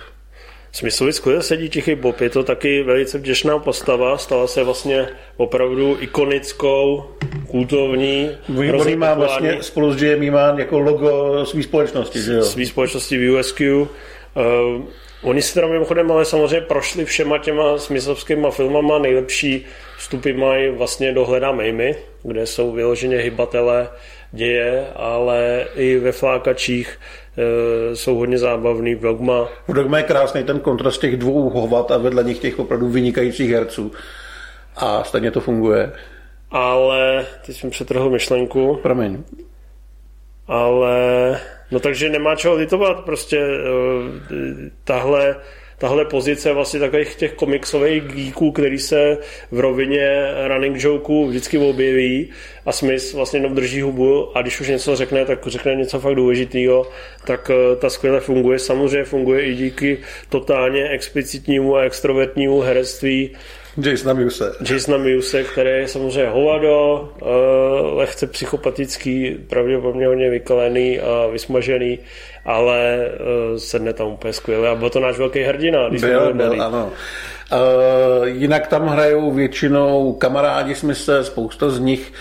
Smyslovi 0.75 1.13
skvěle 1.13 1.43
sedí 1.43 1.69
Tichý 1.69 1.95
Bob, 1.95 2.21
je 2.21 2.29
to 2.29 2.43
taky 2.43 2.83
velice 2.83 3.17
vděčná 3.17 3.59
postava, 3.59 4.17
stala 4.17 4.47
se 4.47 4.63
vlastně 4.63 5.07
opravdu 5.37 5.97
ikonickou, 5.99 7.03
kultovní. 7.47 8.31
Výborný 8.49 8.95
má 8.95 9.13
vlastně 9.13 9.63
spolu 9.63 9.93
s 9.93 10.01
Jamie 10.01 10.31
má 10.31 10.55
jako 10.57 10.79
logo 10.79 11.45
své 11.45 11.63
společnosti, 11.63 12.21
že 12.21 12.33
jo? 12.33 12.43
Své 12.43 12.65
společnosti 12.65 13.17
v 13.17 13.39
USQ 13.39 13.87
Uh, 14.35 14.83
oni 15.21 15.41
si 15.41 15.53
teda 15.53 15.67
mimochodem 15.67 16.11
ale 16.11 16.25
samozřejmě 16.25 16.61
prošli 16.61 17.05
všema 17.05 17.37
těma 17.37 17.77
smyslovskými 17.77 18.47
filmama. 18.51 18.99
Nejlepší 18.99 19.65
vstupy 19.97 20.33
mají 20.33 20.69
vlastně 20.69 21.13
do 21.13 21.25
Hledá 21.25 21.51
Mejmy, 21.51 21.95
kde 22.23 22.45
jsou 22.45 22.71
vyloženě 22.71 23.17
hybatelé 23.17 23.89
děje, 24.31 24.87
ale 24.95 25.65
i 25.75 25.97
ve 25.97 26.11
flákačích 26.11 26.99
uh, 27.37 27.95
jsou 27.95 28.15
hodně 28.15 28.37
zábavný. 28.37 28.95
V 28.95 28.99
Dogma. 28.99 29.49
V 29.67 29.73
Dogma 29.73 29.97
je 29.97 30.03
krásný 30.03 30.43
ten 30.43 30.59
kontrast 30.59 31.01
těch 31.01 31.17
dvou 31.17 31.49
hovat 31.49 31.91
a 31.91 31.97
vedle 31.97 32.23
nich 32.23 32.39
těch 32.39 32.59
opravdu 32.59 32.89
vynikajících 32.89 33.51
herců. 33.51 33.91
A 34.75 35.03
stejně 35.03 35.31
to 35.31 35.41
funguje. 35.41 35.91
Ale, 36.51 37.25
teď 37.45 37.55
jsem 37.55 37.69
přetrhl 37.69 38.09
myšlenku. 38.09 38.79
Promiň. 38.81 39.23
Ale 40.47 41.39
No 41.73 41.79
takže 41.79 42.09
nemá 42.09 42.35
čeho 42.35 42.55
litovat, 42.55 43.05
prostě 43.05 43.37
uh, 43.37 43.45
tahle, 44.83 45.35
tahle 45.77 46.05
pozice 46.05 46.53
vlastně 46.53 46.79
takových 46.79 47.15
těch 47.15 47.33
komiksových 47.33 48.03
geeků, 48.03 48.51
který 48.51 48.79
se 48.79 49.17
v 49.51 49.59
rovině 49.59 50.27
running 50.47 50.83
jokeů 50.83 51.27
vždycky 51.27 51.57
objeví 51.57 52.29
a 52.65 52.71
Smith 52.71 53.13
vlastně 53.13 53.39
jenom 53.39 53.55
drží 53.55 53.81
hubu 53.81 54.37
a 54.37 54.41
když 54.41 54.61
už 54.61 54.67
něco 54.67 54.95
řekne, 54.95 55.25
tak 55.25 55.47
řekne 55.47 55.75
něco 55.75 55.99
fakt 55.99 56.15
důležitého, 56.15 56.87
tak 57.25 57.49
uh, 57.49 57.79
ta 57.79 57.89
skvěle 57.89 58.19
funguje. 58.19 58.59
Samozřejmě 58.59 59.03
funguje 59.03 59.41
i 59.41 59.55
díky 59.55 59.97
totálně 60.29 60.89
explicitnímu 60.89 61.75
a 61.75 61.83
extrovertnímu 61.83 62.59
herectví 62.61 63.35
Jasona 63.77 64.13
Muse. 64.13 64.51
Jasona 64.71 64.97
Muse, 64.97 65.43
který 65.43 65.69
je 65.69 65.87
samozřejmě 65.87 66.29
hovado, 66.29 67.09
uh, 67.21 67.97
lehce 67.97 68.27
psychopatický, 68.27 69.37
pravděpodobně 69.49 70.07
hodně 70.07 70.29
vykalený 70.29 70.99
a 70.99 71.27
vysmažený, 71.27 71.99
ale 72.45 73.09
uh, 73.51 73.57
sedne 73.57 73.93
tam 73.93 74.07
úplně 74.07 74.33
skvěle 74.33 74.69
a 74.69 74.75
byl 74.75 74.89
to 74.89 74.99
náš 74.99 75.17
velký 75.17 75.39
hrdina. 75.39 75.89
Když 75.89 76.01
byl, 76.01 76.33
byl, 76.33 76.63
ano. 76.63 76.91
Uh, 77.51 78.27
jinak 78.27 78.67
tam 78.67 78.87
hrajou 78.87 79.31
většinou 79.31 80.13
kamarádi 80.13 80.75
jsme 80.75 80.95
se, 80.95 81.23
spousta 81.23 81.69
z 81.69 81.79
nich 81.79 82.13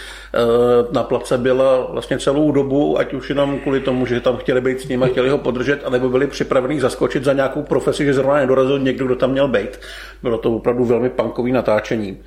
na 0.93 1.03
place 1.03 1.39
byla 1.39 1.87
vlastně 1.91 2.19
celou 2.19 2.53
dobu, 2.53 2.99
ať 2.99 3.15
už 3.15 3.29
jenom 3.29 3.59
kvůli 3.59 3.81
tomu, 3.81 4.07
že 4.07 4.21
tam 4.21 4.37
chtěli 4.37 4.61
být 4.61 4.81
s 4.81 4.89
ním 4.89 5.03
a 5.03 5.07
chtěli 5.07 5.29
ho 5.29 5.39
podržet, 5.39 5.81
anebo 5.85 6.09
byli 6.09 6.27
připraveni 6.27 6.81
zaskočit 6.81 7.25
za 7.25 7.33
nějakou 7.33 7.62
profesi, 7.62 8.05
že 8.05 8.15
zrovna 8.15 8.37
nedorazil 8.37 8.79
někdo, 8.79 9.07
kdo 9.07 9.17
tam 9.17 9.31
měl 9.31 9.49
být. 9.49 9.81
Bylo 10.23 10.39
to 10.39 10.57
opravdu 10.57 10.85
velmi 10.85 11.11
punkový 11.11 11.53
natáčení. 11.53 12.19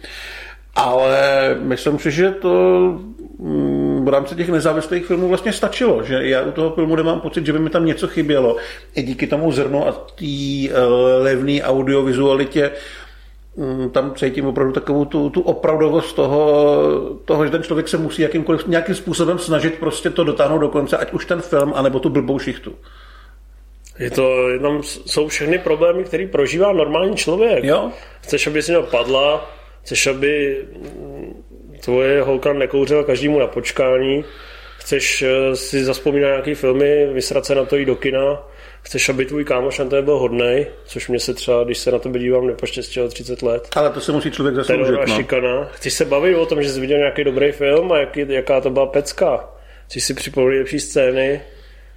Ale 0.75 1.55
myslím 1.59 1.99
si, 1.99 2.11
že 2.11 2.31
to 2.31 2.81
mm, 3.39 4.05
v 4.05 4.09
rámci 4.09 4.35
těch 4.35 4.49
nezávislých 4.49 5.05
filmů 5.05 5.27
vlastně 5.27 5.53
stačilo, 5.53 6.03
že 6.03 6.19
já 6.29 6.41
u 6.41 6.51
toho 6.51 6.71
filmu 6.71 6.95
nemám 6.95 7.21
pocit, 7.21 7.45
že 7.45 7.53
by 7.53 7.59
mi 7.59 7.69
tam 7.69 7.85
něco 7.85 8.07
chybělo. 8.07 8.57
I 8.95 9.03
díky 9.03 9.27
tomu 9.27 9.51
zrnu 9.51 9.87
a 9.87 9.91
té 9.91 10.25
uh, 10.25 11.23
levné 11.23 11.61
audiovizualitě 11.61 12.71
tam 13.91 14.13
cítím 14.15 14.45
opravdu 14.45 14.73
takovou 14.73 15.05
tu, 15.05 15.29
tu 15.29 15.41
opravdovost 15.41 16.15
toho, 16.15 17.19
toho, 17.25 17.45
že 17.45 17.51
ten 17.51 17.63
člověk 17.63 17.87
se 17.87 17.97
musí 17.97 18.21
jakýmkoliv, 18.21 18.67
nějakým 18.67 18.95
způsobem 18.95 19.39
snažit 19.39 19.79
prostě 19.79 20.09
to 20.09 20.23
dotáhnout 20.23 20.57
do 20.57 20.69
konce, 20.69 20.97
ať 20.97 21.13
už 21.13 21.25
ten 21.25 21.41
film, 21.41 21.73
anebo 21.75 21.99
tu 21.99 22.09
blbou 22.09 22.39
šichtu. 22.39 22.75
Je 23.99 24.11
to, 24.11 24.47
tam 24.61 24.83
jsou 24.83 25.27
všechny 25.27 25.59
problémy, 25.59 26.03
které 26.03 26.27
prožívá 26.27 26.73
normální 26.73 27.15
člověk. 27.15 27.63
Jo. 27.63 27.91
Chceš, 28.21 28.47
aby 28.47 28.61
si 28.61 28.73
padla, 28.91 29.51
chceš, 29.81 30.07
aby 30.07 30.65
tvoje 31.83 32.21
holka 32.21 32.53
nekouřila 32.53 33.03
každému 33.03 33.39
na 33.39 33.47
počkání, 33.47 34.25
chceš 34.77 35.21
eh, 35.21 35.55
si 35.55 35.83
zaspomínat 35.83 36.29
nějaký 36.29 36.53
filmy, 36.53 37.07
vysrat 37.13 37.45
se 37.45 37.55
na 37.55 37.65
to 37.65 37.77
i 37.77 37.85
do 37.85 37.95
kina, 37.95 38.43
chceš, 38.85 39.09
aby 39.09 39.25
tvůj 39.25 39.45
kámoš 39.45 39.79
na 39.79 39.85
to 39.85 40.01
byl 40.01 40.17
hodnej, 40.17 40.67
což 40.85 41.07
mě 41.07 41.19
se 41.19 41.33
třeba, 41.33 41.63
když 41.63 41.77
se 41.77 41.91
na 41.91 41.99
to 41.99 42.09
dívám, 42.09 42.47
nepoštěstilo 42.47 43.07
30 43.07 43.41
let. 43.41 43.67
Ale 43.75 43.89
to 43.89 44.01
se 44.01 44.11
musí 44.11 44.31
člověk 44.31 44.55
zasloužit. 44.55 44.95
No. 45.07 45.15
šikana. 45.15 45.65
Chceš 45.71 45.93
se 45.93 46.05
bavit 46.05 46.35
o 46.35 46.45
tom, 46.45 46.63
že 46.63 46.69
jsi 46.69 46.79
viděl 46.79 46.97
nějaký 46.97 47.23
dobrý 47.23 47.51
film 47.51 47.91
a 47.91 47.99
jaký, 47.99 48.25
jaká 48.27 48.61
to 48.61 48.69
byla 48.69 48.85
pecka. 48.85 49.49
Chceš 49.85 50.03
si 50.03 50.13
připomínat 50.13 50.59
lepší 50.59 50.79
scény, 50.79 51.41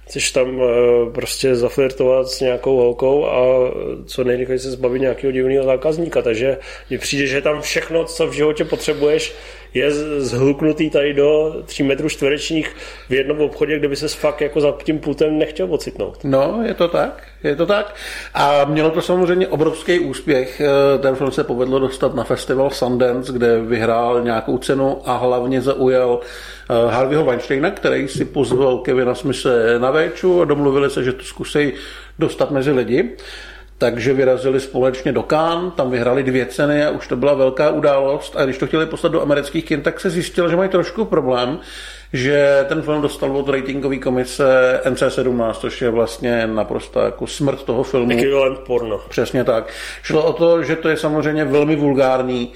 chceš 0.07 0.31
tam 0.31 0.61
eh, 0.61 1.11
prostě 1.11 1.55
zaflirtovat 1.55 2.27
s 2.27 2.39
nějakou 2.39 2.77
holkou 2.77 3.25
a 3.25 3.71
co 4.05 4.23
nejrychleji 4.23 4.59
se 4.59 4.71
zbavit 4.71 5.01
nějakého 5.01 5.31
divného 5.31 5.65
zákazníka. 5.65 6.21
Takže 6.21 6.57
mi 6.89 6.97
přijde, 6.97 7.27
že 7.27 7.41
tam 7.41 7.61
všechno, 7.61 8.05
co 8.05 8.27
v 8.27 8.33
životě 8.33 8.65
potřebuješ, 8.65 9.35
je 9.73 9.91
zhluknutý 10.19 10.89
tady 10.89 11.13
do 11.13 11.55
3 11.65 11.83
metrů 11.83 12.09
čtverečních 12.09 12.75
v 13.09 13.13
jednom 13.13 13.41
obchodě, 13.41 13.79
kde 13.79 13.87
by 13.87 13.95
se 13.95 14.07
fakt 14.07 14.41
jako 14.41 14.61
za 14.61 14.73
tím 14.83 14.99
pultem 14.99 15.37
nechtěl 15.37 15.73
ocitnout. 15.73 16.17
No, 16.23 16.59
je 16.65 16.73
to 16.73 16.87
tak, 16.87 17.23
je 17.43 17.55
to 17.55 17.65
tak. 17.65 17.95
A 18.33 18.65
mělo 18.65 18.91
to 18.91 19.01
samozřejmě 19.01 19.47
obrovský 19.47 19.99
úspěch. 19.99 20.61
Eh, 20.61 20.97
ten 20.99 21.15
film 21.15 21.31
se 21.31 21.43
povedlo 21.43 21.79
dostat 21.79 22.15
na 22.15 22.23
festival 22.23 22.69
Sundance, 22.69 23.33
kde 23.33 23.61
vyhrál 23.61 24.23
nějakou 24.23 24.57
cenu 24.57 25.01
a 25.05 25.17
hlavně 25.17 25.61
zaujal 25.61 26.19
eh, 26.69 26.91
Harveyho 26.91 27.25
Weinsteina, 27.25 27.71
který 27.71 28.07
si 28.07 28.25
pozval 28.25 28.77
Kevina 28.77 29.15
Smise 29.15 29.79
na 29.79 29.91
véču 29.91 30.41
a 30.41 30.45
domluvili 30.45 30.89
se, 30.89 31.03
že 31.03 31.13
to 31.13 31.23
zkusí 31.23 31.73
dostat 32.19 32.51
mezi 32.51 32.71
lidi 32.71 33.09
takže 33.79 34.13
vyrazili 34.13 34.59
společně 34.59 35.11
do 35.11 35.23
Cannes, 35.23 35.73
tam 35.75 35.91
vyhrali 35.91 36.23
dvě 36.23 36.45
ceny 36.45 36.85
a 36.85 36.89
už 36.89 37.07
to 37.07 37.15
byla 37.15 37.33
velká 37.33 37.69
událost. 37.69 38.35
A 38.37 38.45
když 38.45 38.57
to 38.57 38.67
chtěli 38.67 38.85
poslat 38.85 39.09
do 39.09 39.21
amerických 39.21 39.65
kin, 39.65 39.81
tak 39.81 39.99
se 39.99 40.09
zjistilo, 40.09 40.49
že 40.49 40.55
mají 40.55 40.69
trošku 40.69 41.05
problém, 41.05 41.59
že 42.13 42.65
ten 42.67 42.81
film 42.81 43.01
dostal 43.01 43.37
od 43.37 43.49
ratingové 43.49 43.97
komise 43.97 44.79
NC17, 44.85 45.53
což 45.53 45.81
je 45.81 45.89
vlastně 45.89 46.47
naprosto 46.47 46.99
jako 46.99 47.27
smrt 47.27 47.63
toho 47.63 47.83
filmu. 47.83 48.11
Ekvivalent 48.11 48.59
porno. 48.59 49.01
Přesně 49.09 49.43
tak. 49.43 49.73
Šlo 50.03 50.23
o 50.23 50.33
to, 50.33 50.63
že 50.63 50.75
to 50.75 50.89
je 50.89 50.97
samozřejmě 50.97 51.45
velmi 51.45 51.75
vulgární 51.75 52.53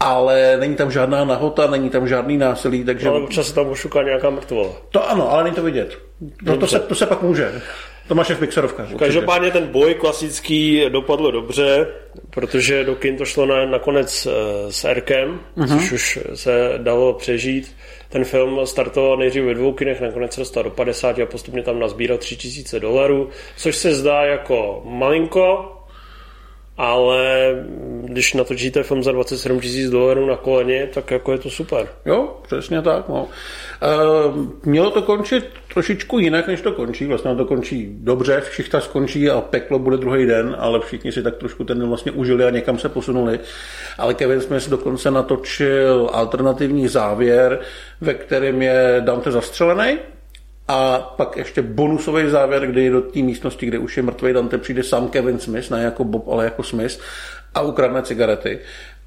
ale 0.00 0.56
není 0.60 0.74
tam 0.74 0.90
žádná 0.90 1.24
nahota, 1.24 1.66
není 1.66 1.90
tam 1.90 2.08
žádný 2.08 2.36
násilí, 2.36 2.84
takže... 2.84 3.08
Ale 3.08 3.20
občas 3.20 3.46
se 3.46 3.54
tam 3.54 3.66
ošuká 3.68 4.02
nějaká 4.02 4.30
mrtvola. 4.30 4.68
To 4.90 5.10
ano, 5.10 5.32
ale 5.32 5.44
není 5.44 5.56
to 5.56 5.62
vidět. 5.62 5.98
No, 6.42 6.56
to, 6.56 6.66
se, 6.66 6.80
to 6.80 6.94
se 6.94 7.06
pak 7.06 7.22
může. 7.22 7.62
Tomáš 8.08 8.30
v 8.30 8.38
Pixarovkách. 8.38 8.94
Každopádně 8.98 9.50
ten 9.50 9.66
boj 9.66 9.94
klasický 9.94 10.84
dopadl 10.88 11.32
dobře, 11.32 11.86
protože 12.30 12.84
do 12.84 12.96
kin 12.96 13.16
to 13.16 13.24
šlo 13.24 13.46
na, 13.46 13.66
nakonec 13.66 14.26
eh, 14.26 14.72
s 14.72 14.84
Erkem, 14.84 15.40
uh-huh. 15.56 15.78
což 15.78 15.92
už 15.92 16.18
se 16.34 16.72
dalo 16.76 17.12
přežít. 17.12 17.76
Ten 18.08 18.24
film 18.24 18.66
startoval 18.66 19.16
nejdřív 19.16 19.44
ve 19.44 19.54
dvou 19.54 19.72
kinech, 19.72 20.00
nakonec 20.00 20.32
se 20.32 20.40
dostal 20.40 20.62
do 20.62 20.70
50 20.70 21.18
a 21.18 21.26
postupně 21.26 21.62
tam 21.62 21.78
nazbíral 21.78 22.18
3000 22.18 22.80
dolarů, 22.80 23.28
což 23.56 23.76
se 23.76 23.94
zdá 23.94 24.24
jako 24.24 24.82
malinko, 24.84 25.75
ale 26.76 27.54
když 28.02 28.34
natočíte 28.34 28.82
film 28.82 29.02
za 29.02 29.12
27 29.12 29.60
tisíc 29.60 29.90
dolarů 29.90 30.26
na 30.26 30.36
koleně, 30.36 30.88
tak 30.94 31.10
jako 31.10 31.32
je 31.32 31.38
to 31.38 31.50
super. 31.50 31.88
Jo, 32.06 32.36
přesně 32.42 32.82
tak. 32.82 33.08
No. 33.08 33.28
E, 33.82 34.68
mělo 34.68 34.90
to 34.90 35.02
končit 35.02 35.44
trošičku 35.74 36.18
jinak, 36.18 36.46
než 36.46 36.60
to 36.60 36.72
končí. 36.72 37.06
Vlastně 37.06 37.36
to 37.36 37.44
končí 37.44 37.88
dobře, 37.90 38.40
všichni 38.40 38.80
skončí 38.80 39.30
a 39.30 39.40
peklo 39.40 39.78
bude 39.78 39.96
druhý 39.96 40.26
den, 40.26 40.56
ale 40.58 40.80
všichni 40.80 41.12
si 41.12 41.22
tak 41.22 41.36
trošku 41.36 41.64
ten 41.64 41.88
vlastně 41.88 42.12
užili 42.12 42.44
a 42.44 42.50
někam 42.50 42.78
se 42.78 42.88
posunuli. 42.88 43.40
Ale 43.98 44.14
Kevin 44.14 44.40
Smith 44.40 44.68
dokonce 44.68 45.10
natočil 45.10 46.10
alternativní 46.12 46.88
závěr, 46.88 47.60
ve 48.00 48.14
kterém 48.14 48.62
je 48.62 49.02
Dante 49.04 49.30
zastřelený, 49.30 49.98
a 50.68 50.98
pak 50.98 51.36
ještě 51.36 51.62
bonusový 51.62 52.30
závěr, 52.30 52.66
kdy 52.66 52.90
do 52.90 53.00
té 53.00 53.18
místnosti, 53.18 53.66
kde 53.66 53.78
už 53.78 53.96
je 53.96 54.02
mrtvý 54.02 54.32
Dante, 54.32 54.58
přijde 54.58 54.82
sám 54.82 55.08
Kevin 55.08 55.38
Smith, 55.38 55.70
ne 55.70 55.82
jako 55.82 56.04
Bob, 56.04 56.28
ale 56.28 56.44
jako 56.44 56.62
Smith 56.62 57.00
a 57.54 57.60
ukradne 57.60 58.02
cigarety. 58.02 58.58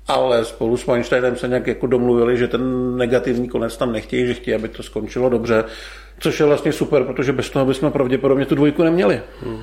Ale 0.07 0.45
spolu 0.45 0.77
s 0.77 0.87
Weinsteinem 0.87 1.35
se 1.35 1.47
nějak 1.47 1.67
jako 1.67 1.87
domluvili, 1.87 2.37
že 2.37 2.47
ten 2.47 2.97
negativní 2.97 3.49
konec 3.49 3.77
tam 3.77 3.91
nechtějí, 3.91 4.27
že 4.27 4.33
chtějí, 4.33 4.55
aby 4.55 4.67
to 4.67 4.83
skončilo 4.83 5.29
dobře. 5.29 5.63
Což 6.19 6.39
je 6.39 6.45
vlastně 6.45 6.73
super, 6.73 7.03
protože 7.03 7.33
bez 7.33 7.49
toho 7.49 7.65
bychom 7.65 7.91
pravděpodobně 7.91 8.45
tu 8.45 8.55
dvojku 8.55 8.83
neměli. 8.83 9.21
Hmm. 9.43 9.61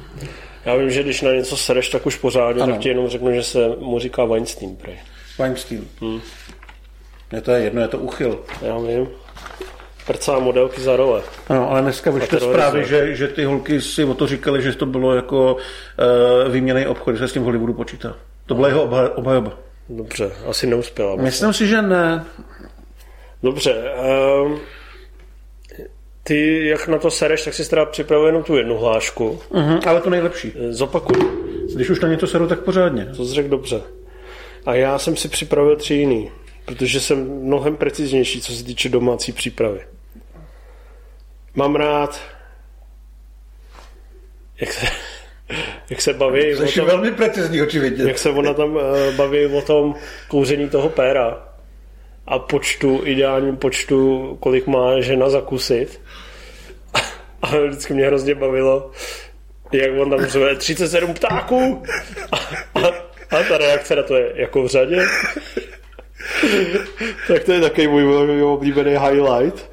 Já 0.65 0.77
vím, 0.77 0.91
že 0.91 1.03
když 1.03 1.23
na 1.23 1.33
něco 1.33 1.57
sereš, 1.57 1.89
tak 1.89 2.07
už 2.07 2.17
pořádně, 2.17 2.63
ano. 2.63 2.73
tak 2.73 2.83
ti 2.83 2.89
jenom 2.89 3.09
řeknu, 3.09 3.33
že 3.33 3.43
se 3.43 3.69
mu 3.79 3.99
říká 3.99 4.25
Weinstein. 4.25 4.77
Prej. 4.77 4.99
Weinstein. 5.39 5.89
Hmm. 6.01 6.21
Je 7.33 7.41
to 7.41 7.51
jedno, 7.51 7.83
je 7.83 7.89
to 7.89 7.99
uchyl. 7.99 8.41
Já 8.63 8.79
vím 8.79 9.09
prcá 10.07 10.39
modelky 10.39 10.81
za 10.81 10.97
role. 10.97 11.23
Ano, 11.49 11.71
ale 11.71 11.83
dneska 11.83 12.11
vyšly 12.11 12.41
zprávy, 12.41 12.85
že, 12.85 13.15
že 13.15 13.29
ty 13.29 13.45
holky 13.45 13.81
si 13.81 14.05
o 14.05 14.15
to 14.15 14.27
říkali, 14.27 14.63
že 14.63 14.73
to 14.73 14.87
bylo 14.87 15.15
jako 15.15 15.55
uh, 15.55 16.53
výměný 16.53 16.87
obchod, 16.87 17.15
že 17.15 17.19
se 17.19 17.29
s 17.29 17.33
tím 17.33 17.43
v 17.43 17.45
Hollywoodu 17.45 17.73
počítá. 17.73 18.17
To 18.47 18.55
byla 18.55 18.69
jeho 18.69 18.83
obhajoba. 19.15 19.59
Dobře, 19.89 20.33
asi 20.47 20.67
neuspěla. 20.67 21.17
Myslím 21.17 21.53
si, 21.53 21.67
že 21.67 21.83
ne. 21.83 22.25
Dobře. 23.43 23.93
Um, 24.45 24.59
ty, 26.23 26.67
jak 26.67 26.89
na 26.89 26.99
to 26.99 27.11
sereš, 27.11 27.45
tak 27.45 27.55
si 27.55 27.71
teda 27.71 27.85
připravil 27.85 28.27
jenom 28.27 28.43
tu 28.43 28.57
jednu 28.57 28.79
hlášku. 28.79 29.41
Uh-huh, 29.51 29.89
ale 29.89 30.01
to 30.01 30.11
nejlepší. 30.11 30.53
Zopakuj. 30.71 31.17
Když 31.75 31.91
už 31.91 32.01
na 32.01 32.09
něco 32.09 32.27
seru, 32.27 32.47
tak 32.47 32.61
pořádně. 32.61 33.09
To 33.17 33.25
řekl 33.25 33.49
dobře. 33.49 33.81
A 34.67 34.75
já 34.75 34.99
jsem 34.99 35.17
si 35.17 35.29
připravil 35.29 35.77
tři 35.77 35.95
jiný, 35.95 36.31
protože 36.65 37.01
jsem 37.01 37.31
mnohem 37.43 37.77
preciznější, 37.77 38.41
co 38.41 38.53
se 38.53 38.65
týče 38.65 38.89
domácí 38.89 39.33
přípravy. 39.33 39.81
Mám 41.57 41.77
rád, 41.77 42.21
jak 44.61 44.73
se, 44.73 44.87
jak 45.91 46.01
se 46.01 46.13
baví 46.13 46.41
Jsi 46.41 46.65
o 46.65 46.73
tom, 46.73 46.87
velmi 46.87 47.13
precizní, 47.13 47.63
očividně. 47.63 48.05
Jak 48.05 48.19
se 48.19 48.31
ona 48.31 48.55
tam 48.55 48.77
uh, 48.77 48.83
baví 49.17 49.47
o 49.47 49.63
tom 49.63 49.95
kouření 50.29 50.69
toho 50.69 50.89
péra 50.89 51.49
a 52.27 52.39
počtu, 52.39 53.01
ideálním 53.05 53.57
počtu, 53.57 54.37
kolik 54.41 54.67
má 54.67 55.01
žena 55.01 55.31
zakusit. 55.31 56.01
A 57.43 57.59
vždycky 57.59 57.95
mě 57.95 58.07
hrozně 58.07 58.35
bavilo, 58.35 58.91
jak 59.73 59.91
on 59.99 60.11
tam 60.11 60.27
řve 60.27 60.57
37 60.57 61.15
ptáků 61.15 61.83
a, 62.33 62.37
a, 62.81 62.87
a 63.31 63.43
ta 63.49 63.59
reakce 63.59 63.97
na 63.97 64.03
to 64.03 64.17
je 64.17 64.33
jako 64.35 64.63
v 64.63 64.67
řadě. 64.67 65.07
tak 67.29 67.45
to 67.45 67.53
je 67.53 67.61
takový 67.61 67.89
můj 67.89 68.43
oblíbený 68.43 68.91
highlight. 68.91 69.71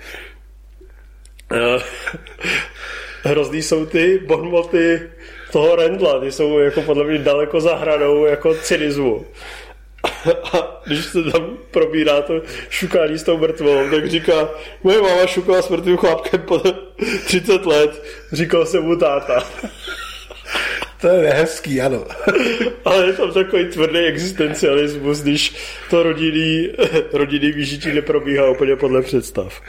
Eh, 1.53 1.81
hrozný 3.29 3.61
jsou 3.61 3.85
ty 3.85 4.19
bonmoty 4.25 5.09
toho 5.51 5.75
Rendla, 5.75 6.19
ty 6.19 6.31
jsou 6.31 6.59
jako 6.59 6.81
podle 6.81 7.03
mě 7.03 7.17
daleko 7.17 7.61
za 7.61 7.75
hranou 7.75 8.25
jako 8.25 8.53
cynismu. 8.53 9.25
A 10.53 10.81
když 10.85 11.05
se 11.05 11.23
tam 11.23 11.57
probírá 11.71 12.21
to 12.21 12.41
šukání 12.69 13.19
s 13.19 13.23
tou 13.23 13.37
mrtvou, 13.37 13.89
tak 13.91 14.07
říká, 14.07 14.49
moje 14.83 15.01
máma 15.01 15.27
šukala 15.27 15.61
s 15.61 15.69
mrtvým 15.69 15.97
chlapkem 15.97 16.41
po 16.41 16.59
30 17.25 17.65
let, 17.65 18.03
říkal 18.31 18.65
se 18.65 18.79
mu 18.79 18.95
táta. 18.95 19.43
To 21.03 21.09
je 21.09 21.29
hezký, 21.33 21.81
ano. 21.81 22.05
Ale 22.85 23.07
je 23.07 23.13
tam 23.13 23.31
takový 23.31 23.65
tvrdý 23.65 23.99
existencialismus, 23.99 25.21
když 25.21 25.55
to 25.89 26.03
rodinný, 26.03 26.69
rodinný 27.13 27.51
vyžití 27.51 27.91
neprobíhá 27.91 28.49
úplně 28.49 28.75
podle 28.75 29.01
představ. 29.01 29.61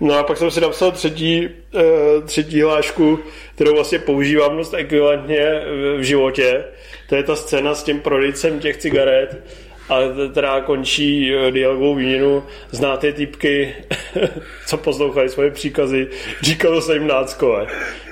No 0.00 0.14
a 0.14 0.22
pak 0.22 0.36
jsem 0.36 0.50
si 0.50 0.60
napsal 0.60 0.92
třetí, 0.92 1.48
eh, 1.74 1.80
třetí 2.24 2.62
hlášku, 2.62 3.18
kterou 3.54 3.74
vlastně 3.74 3.98
používám 3.98 4.56
dost 4.56 4.74
ekvivalentně 4.74 5.62
v 5.98 6.02
životě. 6.02 6.64
To 7.08 7.14
je 7.14 7.22
ta 7.22 7.36
scéna 7.36 7.74
s 7.74 7.82
tím 7.82 8.00
prodejcem 8.00 8.60
těch 8.60 8.76
cigaret, 8.76 9.44
a 9.90 9.98
teda 10.34 10.60
končí 10.60 11.34
eh, 11.34 11.50
dialogovou 11.50 11.94
výměnu. 11.94 12.42
Znáte 12.70 13.12
typky, 13.12 13.74
co 14.66 14.76
poslouchají 14.76 15.28
svoje 15.28 15.50
příkazy, 15.50 16.08
říkalo 16.40 16.80
se 16.80 16.94
jim 16.94 17.06
náckové 17.06 17.66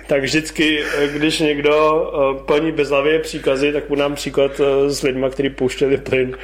tak 0.06 0.22
vždycky, 0.22 0.84
eh, 0.98 1.08
když 1.08 1.38
někdo 1.38 2.02
eh, 2.12 2.44
plní 2.44 2.72
bezlavě 2.72 3.18
příkazy, 3.18 3.72
tak 3.72 3.88
mu 3.88 3.94
nám 3.96 4.14
příklad 4.14 4.60
s 4.86 5.02
lidmi, 5.02 5.26
kteří 5.30 5.50
pouštěli 5.50 5.96
plyn, 5.96 6.36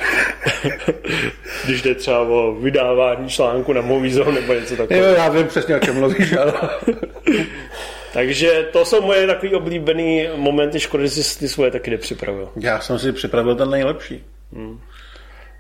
když 1.65 1.83
jde 1.83 1.95
třeba 1.95 2.21
o 2.21 2.55
vydávání 2.55 3.29
článku 3.29 3.73
na 3.73 3.81
Movizo 3.81 4.33
nebo 4.33 4.55
něco 4.55 4.77
takového. 4.77 5.07
Jo, 5.07 5.15
já 5.15 5.29
vím 5.29 5.47
přesně, 5.47 5.77
o 5.77 5.79
čem 5.79 5.95
mluvíš, 5.95 6.33
ale... 6.33 6.53
Takže 8.13 8.69
to 8.73 8.85
jsou 8.85 9.03
moje 9.03 9.27
takový 9.27 9.55
oblíbený 9.55 10.29
momenty, 10.37 10.81
škoda, 10.81 11.05
že 11.05 11.11
jsi 11.11 11.39
ty 11.39 11.49
svoje 11.49 11.71
taky 11.71 11.91
nepřipravil. 11.91 12.49
Já 12.61 12.81
jsem 12.81 12.99
si 12.99 13.13
připravil 13.13 13.57
ten 13.57 13.71
nejlepší. 13.71 14.25
Hmm. 14.53 14.81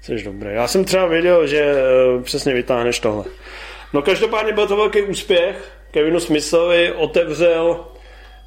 Jsi 0.04 0.24
dobré. 0.24 0.52
Já 0.52 0.68
jsem 0.68 0.84
třeba 0.84 1.06
věděl, 1.06 1.46
že 1.46 1.74
přesně 2.22 2.54
vytáhneš 2.54 2.98
tohle. 2.98 3.24
No 3.92 4.02
každopádně 4.02 4.52
byl 4.52 4.66
to 4.66 4.76
velký 4.76 5.02
úspěch. 5.02 5.70
Kevinu 5.90 6.20
Smithovi 6.20 6.92
otevřel 6.92 7.84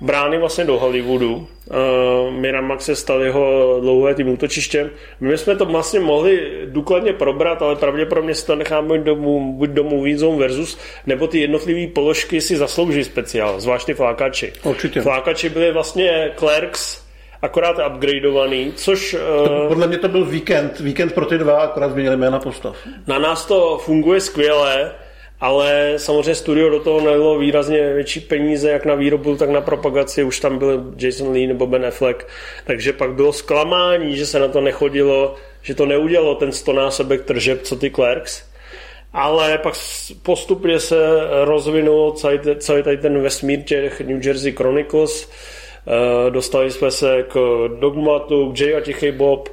brány 0.01 0.37
vlastně 0.37 0.65
do 0.65 0.79
Hollywoodu. 0.79 1.35
Uh, 1.35 2.33
Miramax 2.33 2.85
se 2.85 2.95
stal 2.95 3.21
jeho 3.21 3.77
dlouholetým 3.81 4.29
útočištěm. 4.29 4.89
My 5.19 5.37
jsme 5.37 5.55
to 5.55 5.65
vlastně 5.65 5.99
mohli 5.99 6.51
důkladně 6.65 7.13
probrat, 7.13 7.61
ale 7.61 7.75
pravděpodobně 7.75 8.35
si 8.35 8.45
to 8.45 8.55
necháme 8.55 8.97
domů, 8.97 9.53
buď 9.53 9.69
do 9.69 9.83
Movie 9.83 10.17
Zone 10.17 10.37
versus, 10.37 10.77
nebo 11.05 11.27
ty 11.27 11.39
jednotlivé 11.39 11.93
položky 11.93 12.41
si 12.41 12.57
zaslouží 12.57 13.03
speciál, 13.03 13.59
zvlášť 13.59 13.85
ty 13.85 13.93
flákači. 13.93 14.53
Určitě. 14.63 15.01
Flákači 15.01 15.49
byli 15.49 15.71
vlastně 15.71 16.31
Clerks, 16.35 17.06
akorát 17.41 17.77
upgradeovaný, 17.87 18.73
což... 18.75 19.13
Uh, 19.13 19.67
podle 19.67 19.87
mě 19.87 19.97
to 19.97 20.07
byl 20.07 20.25
víkend, 20.25 20.79
víkend 20.79 21.13
pro 21.13 21.25
ty 21.25 21.37
dva, 21.37 21.61
akorát 21.61 21.91
změnili 21.91 22.17
jména 22.17 22.39
postav. 22.39 22.77
Na 23.07 23.19
nás 23.19 23.45
to 23.45 23.77
funguje 23.77 24.21
skvěle, 24.21 24.91
ale 25.39 25.93
samozřejmě 25.97 26.35
studio 26.35 26.69
do 26.69 26.79
toho 26.79 27.01
nalilo 27.01 27.39
výrazně 27.39 27.93
větší 27.93 28.19
peníze, 28.19 28.69
jak 28.69 28.85
na 28.85 28.95
výrobu, 28.95 29.35
tak 29.35 29.49
na 29.49 29.61
propagaci, 29.61 30.23
už 30.23 30.39
tam 30.39 30.57
byl 30.57 30.93
Jason 30.97 31.31
Lee 31.31 31.47
nebo 31.47 31.67
Ben 31.67 31.85
Affleck, 31.85 32.27
takže 32.65 32.93
pak 32.93 33.13
bylo 33.13 33.33
zklamání, 33.33 34.17
že 34.17 34.25
se 34.25 34.39
na 34.39 34.47
to 34.47 34.61
nechodilo, 34.61 35.35
že 35.61 35.75
to 35.75 35.85
neudělalo 35.85 36.35
ten 36.35 36.51
stonásobek 36.51 37.23
tržeb, 37.23 37.61
co 37.61 37.75
ty 37.75 37.91
Clerks, 37.91 38.43
ale 39.13 39.57
pak 39.57 39.73
postupně 40.23 40.79
se 40.79 40.97
rozvinul 41.43 42.11
celý, 42.11 42.39
celý 42.57 42.83
tady 42.83 42.97
ten 42.97 43.21
vesmír 43.21 43.63
těch 43.63 44.01
New 44.01 44.25
Jersey 44.25 44.51
Chronicles, 44.51 45.29
eh, 45.29 45.66
dostali 46.29 46.71
jsme 46.71 46.91
se 46.91 47.23
k 47.23 47.33
Dogmatu, 47.79 48.51
k 48.51 48.59
Jay 48.59 48.75
a 48.75 48.81
Tichý 48.81 49.11
Bob, 49.11 49.49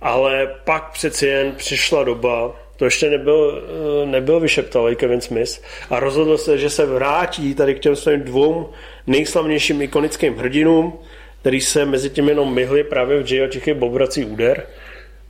ale 0.00 0.54
pak 0.64 0.90
přeci 0.90 1.26
jen 1.26 1.52
přišla 1.52 2.04
doba, 2.04 2.56
to 2.76 2.84
ještě 2.84 3.10
nebyl, 3.10 3.62
eh, 4.02 4.06
nebyl 4.06 4.40
vyšeptalý 4.40 4.96
Kevin 4.96 5.20
Smith 5.20 5.62
a 5.90 6.00
rozhodl 6.00 6.38
se, 6.38 6.58
že 6.58 6.70
se 6.70 6.86
vrátí 6.86 7.54
tady 7.54 7.74
k 7.74 7.78
těm 7.78 7.96
svým 7.96 8.20
dvou 8.20 8.70
nejslavnějším 9.06 9.82
ikonickým 9.82 10.36
hrdinům, 10.36 10.98
který 11.40 11.60
se 11.60 11.84
mezi 11.84 12.10
tím 12.10 12.28
jenom 12.28 12.54
myhli 12.54 12.84
právě 12.84 13.22
v 13.22 13.32
J 13.32 13.44
a 13.44 13.48
Tichý 13.48 13.74
Bobrací 13.74 14.24
úder. 14.24 14.66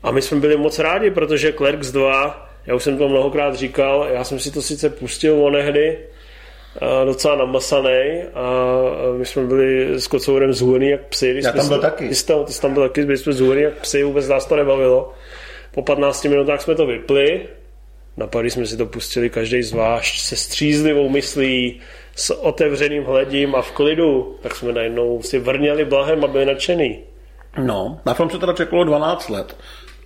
A 0.03 0.11
my 0.11 0.23
jsme 0.23 0.41
byli 0.41 0.57
moc 0.57 0.79
rádi, 0.79 1.11
protože 1.11 1.53
Clerks 1.53 1.91
2, 1.91 2.49
já 2.67 2.75
už 2.75 2.83
jsem 2.83 2.99
to 2.99 3.09
mnohokrát 3.09 3.55
říkal, 3.55 4.09
já 4.13 4.25
jsem 4.25 4.39
si 4.39 4.51
to 4.51 4.63
sice 4.63 4.91
pustil 4.91 5.45
onehdy, 5.45 5.99
docela 7.05 7.37
namasaný 7.37 8.23
a 8.35 8.75
my 9.19 9.27
jsme 9.27 9.45
byli 9.45 10.01
s 10.01 10.07
kocourem 10.07 10.53
zhulený 10.53 10.89
jak 10.89 11.07
psy. 11.07 11.41
Já 11.45 11.53
tam 11.53 11.69
byl 11.69 11.81
taky. 11.81 12.09
Ty 12.09 12.15
jsi 12.15 12.27
tam, 12.27 12.45
ty 12.45 12.53
jsi 12.53 12.61
tam 12.61 12.75
byl 12.75 12.83
taky, 12.89 13.05
byli 13.05 13.19
jsme 13.19 13.33
zhulený 13.33 13.63
jak 13.63 13.75
psy, 13.75 14.03
vůbec 14.03 14.29
nás 14.29 14.47
to 14.47 14.57
nebavilo. 14.57 15.13
Po 15.75 15.83
15 15.83 16.25
minutách 16.25 16.63
jsme 16.63 16.75
to 16.75 16.87
vypli, 16.87 17.47
napadli 18.17 18.51
jsme 18.51 18.67
si 18.67 18.77
to 18.77 18.87
pustili 18.87 19.31
každý 19.31 19.63
zvlášť 19.63 20.21
se 20.21 20.37
střízlivou 20.37 21.09
myslí, 21.09 21.81
s 22.17 22.35
otevřeným 22.35 23.05
hledím 23.05 23.55
a 23.55 23.63
v 23.63 23.73
klidu, 23.73 24.37
tak 24.43 24.57
jsme 24.57 24.73
najednou 24.73 25.23
si 25.23 25.39
vrněli 25.39 25.85
blahem 25.85 26.25
a 26.25 26.27
byli 26.27 26.47
nadšený. 26.47 27.01
No, 27.63 28.01
na 28.07 28.15
film 28.15 28.31
se 28.31 28.39
teda 28.39 28.53
čekalo 28.53 28.85
12 28.85 29.29
let 29.29 29.57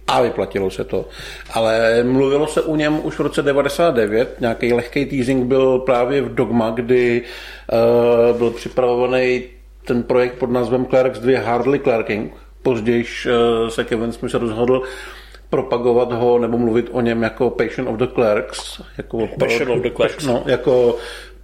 a 0.07 0.23
vyplatilo 0.23 0.71
se 0.71 0.85
to. 0.85 1.09
Ale 1.55 2.05
mluvilo 2.05 2.47
se 2.47 2.63
o 2.63 2.77
něm 2.77 3.01
už 3.03 3.19
v 3.19 3.21
roce 3.21 3.43
99, 3.43 4.37
nějaký 4.41 4.73
lehký 4.73 5.07
teasing 5.07 5.47
byl 5.47 5.79
právě 5.79 6.23
v 6.23 6.35
Dogma, 6.35 6.71
kdy 6.71 7.23
uh, 8.33 8.39
byl 8.39 8.51
připravovaný 8.51 9.43
ten 9.85 10.03
projekt 10.03 10.35
pod 10.35 10.51
názvem 10.51 10.87
Clerks 10.87 11.19
2 11.19 11.41
Hardly 11.41 11.79
Clerking. 11.79 12.33
Později 12.63 13.05
uh, 13.05 13.69
se 13.69 13.85
Kevin 13.85 14.13
Smith 14.13 14.35
rozhodl 14.35 14.83
propagovat 15.51 16.13
ho 16.13 16.39
nebo 16.39 16.59
mluvit 16.59 16.89
o 16.93 17.01
něm 17.01 17.23
jako 17.23 17.51
Patient 17.51 17.89
of 17.89 17.97
the 17.97 18.07
Clerks. 18.07 18.83
Jako 18.99 19.29
Passion 19.39 19.71
of 19.71 19.81
the 19.81 19.91
Clerks. 19.97 20.27
No, 20.27 20.43
jako 20.47 20.97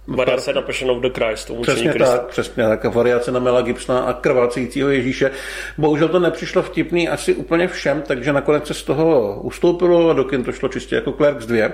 Variace 0.07 0.53
na 0.53 0.61
Passion 0.61 0.91
of 0.91 1.01
the 1.01 1.09
Christ. 1.09 1.51
Přesně 1.61 1.89
Krista. 1.89 2.17
tak, 2.17 2.27
přesně 2.27 2.63
tak. 2.63 2.83
Variace 2.83 3.31
na 3.31 3.39
Mela 3.39 3.61
Gibsona 3.61 3.99
a 3.99 4.13
krvácejícího 4.13 4.89
Ježíše. 4.89 5.31
Bohužel 5.77 6.07
to 6.07 6.19
nepřišlo 6.19 6.61
vtipný 6.61 7.09
asi 7.09 7.33
úplně 7.33 7.67
všem, 7.67 8.01
takže 8.01 8.33
nakonec 8.33 8.67
se 8.67 8.73
z 8.73 8.83
toho 8.83 9.39
ustoupilo 9.41 10.09
a 10.09 10.13
do 10.13 10.23
kin 10.23 10.43
to 10.43 10.51
šlo 10.51 10.69
čistě 10.69 10.95
jako 10.95 11.11
Clerks 11.11 11.45
2. 11.45 11.69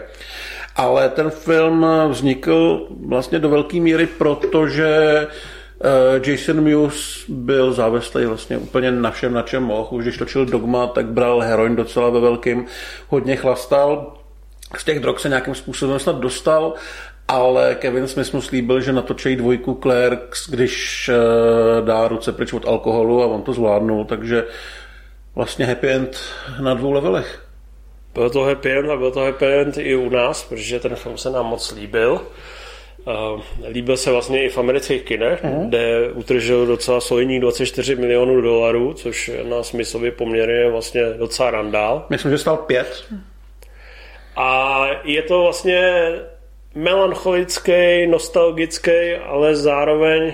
Ale 0.76 1.10
ten 1.10 1.30
film 1.30 1.86
vznikl 2.10 2.88
vlastně 3.08 3.40
do 3.40 3.50
velké 3.50 3.80
míry, 3.80 4.08
protože 4.08 5.28
Uh, 5.84 6.28
Jason 6.28 6.62
Mewes 6.62 7.26
byl 7.28 7.74
závislý 7.74 8.26
vlastně 8.26 8.58
úplně 8.58 8.92
na 8.92 9.12
všem, 9.12 9.34
na 9.34 9.42
čem 9.42 9.64
mohl. 9.64 9.88
Už 9.92 10.04
když 10.04 10.18
točil 10.18 10.46
Dogma, 10.46 10.88
tak 10.88 11.06
bral 11.06 11.40
heroin 11.40 11.76
docela 11.76 12.10
ve 12.10 12.20
velkým, 12.20 12.66
hodně 13.08 13.36
chlastal. 13.36 14.14
Z 14.78 14.84
těch 14.84 15.00
drog 15.00 15.20
se 15.20 15.30
nějakým 15.30 15.56
způsobem 15.56 16.00
snad 16.00 16.16
dostal, 16.16 16.74
ale 17.28 17.76
Kevin 17.76 18.08
Smith 18.08 18.34
mu 18.34 18.42
slíbil, 18.42 18.82
že 18.82 18.94
natočí 18.94 19.36
dvojku 19.36 19.80
Clerks, 19.84 20.50
když 20.50 21.10
uh, 21.10 21.86
dá 21.86 22.08
ruce 22.08 22.32
pryč 22.32 22.54
od 22.54 22.68
alkoholu 22.68 23.24
a 23.24 23.26
on 23.26 23.42
to 23.42 23.54
zvládnul, 23.54 24.06
takže 24.06 24.44
vlastně 25.36 25.66
happy 25.66 25.90
end 25.90 26.20
na 26.62 26.74
dvou 26.74 26.92
levelech. 26.92 27.46
Byl 28.14 28.30
to 28.30 28.42
happy 28.42 28.72
end 28.72 28.90
a 28.90 28.96
byl 28.96 29.12
to 29.12 29.20
happy 29.20 29.46
end 29.46 29.78
i 29.78 29.96
u 29.96 30.10
nás, 30.10 30.44
protože 30.44 30.80
ten 30.80 30.96
film 30.96 31.18
se 31.18 31.30
nám 31.30 31.46
moc 31.46 31.72
líbil. 31.72 32.22
Uh, 33.06 33.42
líbil 33.68 33.98
se 33.98 34.12
vlastně 34.12 34.44
i 34.44 34.50
v 34.50 34.58
amerických 34.58 35.02
kinech, 35.02 35.44
uh-huh. 35.44 35.68
kde 35.68 36.12
utržil 36.12 36.66
docela 36.66 37.02
solidních 37.02 37.42
24 37.42 37.96
milionů 37.96 38.42
dolarů, 38.42 38.94
což 38.94 39.32
na 39.50 39.64
smyslově 39.64 40.12
poměry 40.12 40.54
je 40.54 40.72
vlastně 40.72 41.04
docela 41.18 41.52
randál. 41.52 42.06
Myslím, 42.10 42.32
že 42.32 42.38
stal 42.38 42.58
pět. 42.58 43.06
A 44.36 44.86
je 45.04 45.22
to 45.22 45.42
vlastně 45.42 46.10
melancholický, 46.76 48.08
nostalgický, 48.08 49.16
ale 49.26 49.56
zároveň 49.56 50.34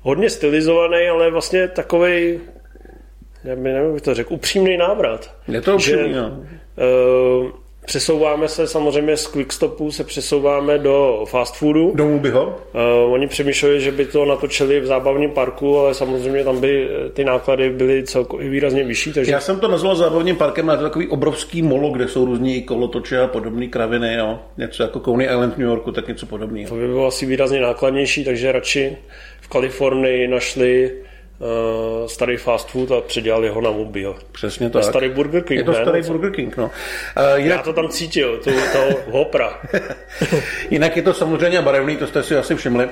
hodně 0.00 0.30
stylizovaný, 0.30 1.08
ale 1.08 1.30
vlastně 1.30 1.68
takový, 1.68 2.40
nevím, 3.44 3.66
jak 3.66 4.02
to 4.02 4.14
řekl, 4.14 4.34
upřímný 4.34 4.76
návrat. 4.76 5.34
Je 5.48 5.60
to 5.60 5.74
upřímný, 5.74 6.12
že, 6.12 6.20
no. 6.20 6.28
uh, 6.28 7.50
Přesouváme 7.86 8.48
se 8.48 8.66
samozřejmě 8.66 9.16
z 9.16 9.26
quickstopu, 9.26 9.92
se 9.92 10.04
přesouváme 10.04 10.78
do 10.78 11.24
fast 11.28 11.56
foodu. 11.56 11.92
Do 11.94 12.06
Mubiho? 12.06 12.46
Uh, 12.46 13.12
oni 13.12 13.26
přemýšleli, 13.26 13.80
že 13.80 13.92
by 13.92 14.06
to 14.06 14.24
natočili 14.24 14.80
v 14.80 14.86
zábavním 14.86 15.30
parku, 15.30 15.78
ale 15.78 15.94
samozřejmě 15.94 16.44
tam 16.44 16.60
by 16.60 16.88
eh, 16.88 17.10
ty 17.10 17.24
náklady 17.24 17.70
byly 17.70 18.02
celkově 18.04 18.50
výrazně 18.50 18.84
vyšší. 18.84 19.12
Takže... 19.12 19.32
Já 19.32 19.40
jsem 19.40 19.60
to 19.60 19.68
nazval 19.68 19.96
zábavním 19.96 20.36
parkem, 20.36 20.68
ale 20.68 20.78
to 20.78 20.84
takový 20.84 21.08
obrovský 21.08 21.62
molo, 21.62 21.90
kde 21.90 22.08
jsou 22.08 22.24
různí 22.24 22.62
kolotoče 22.62 23.20
a 23.20 23.26
podobné 23.26 23.66
kraviny. 23.66 24.14
Jo. 24.14 24.38
Něco 24.56 24.82
jako 24.82 25.00
Coney 25.00 25.26
Island 25.26 25.54
v 25.54 25.58
New 25.58 25.68
Yorku, 25.68 25.92
tak 25.92 26.08
něco 26.08 26.26
podobného. 26.26 26.68
To 26.68 26.74
by 26.74 26.86
bylo 26.86 27.06
asi 27.06 27.26
výrazně 27.26 27.60
nákladnější, 27.60 28.24
takže 28.24 28.52
radši 28.52 28.96
v 29.40 29.48
Kalifornii 29.48 30.28
našli 30.28 30.92
starý 32.06 32.36
fast 32.36 32.70
food 32.70 32.90
a 32.92 33.00
předělali 33.00 33.48
ho 33.48 33.60
na 33.60 33.70
mobil. 33.70 34.16
Přesně 34.32 34.70
tak. 34.70 34.84
Starý 34.84 35.08
Burger 35.08 35.42
King, 35.42 35.58
Je 35.58 35.64
to 35.64 35.72
ne? 35.72 35.78
starý 35.82 36.02
Burger 36.02 36.30
King, 36.30 36.56
no. 36.56 36.64
Uh, 36.64 36.70
jinak... 37.36 37.58
Já 37.58 37.62
to 37.62 37.72
tam 37.72 37.88
cítil, 37.88 38.40
tu, 38.44 38.50
toho 38.72 38.90
hopra. 39.10 39.60
jinak 40.70 40.96
je 40.96 41.02
to 41.02 41.14
samozřejmě 41.14 41.62
barevný, 41.62 41.96
to 41.96 42.06
jste 42.06 42.22
si 42.22 42.36
asi 42.36 42.54
všimli, 42.54 42.88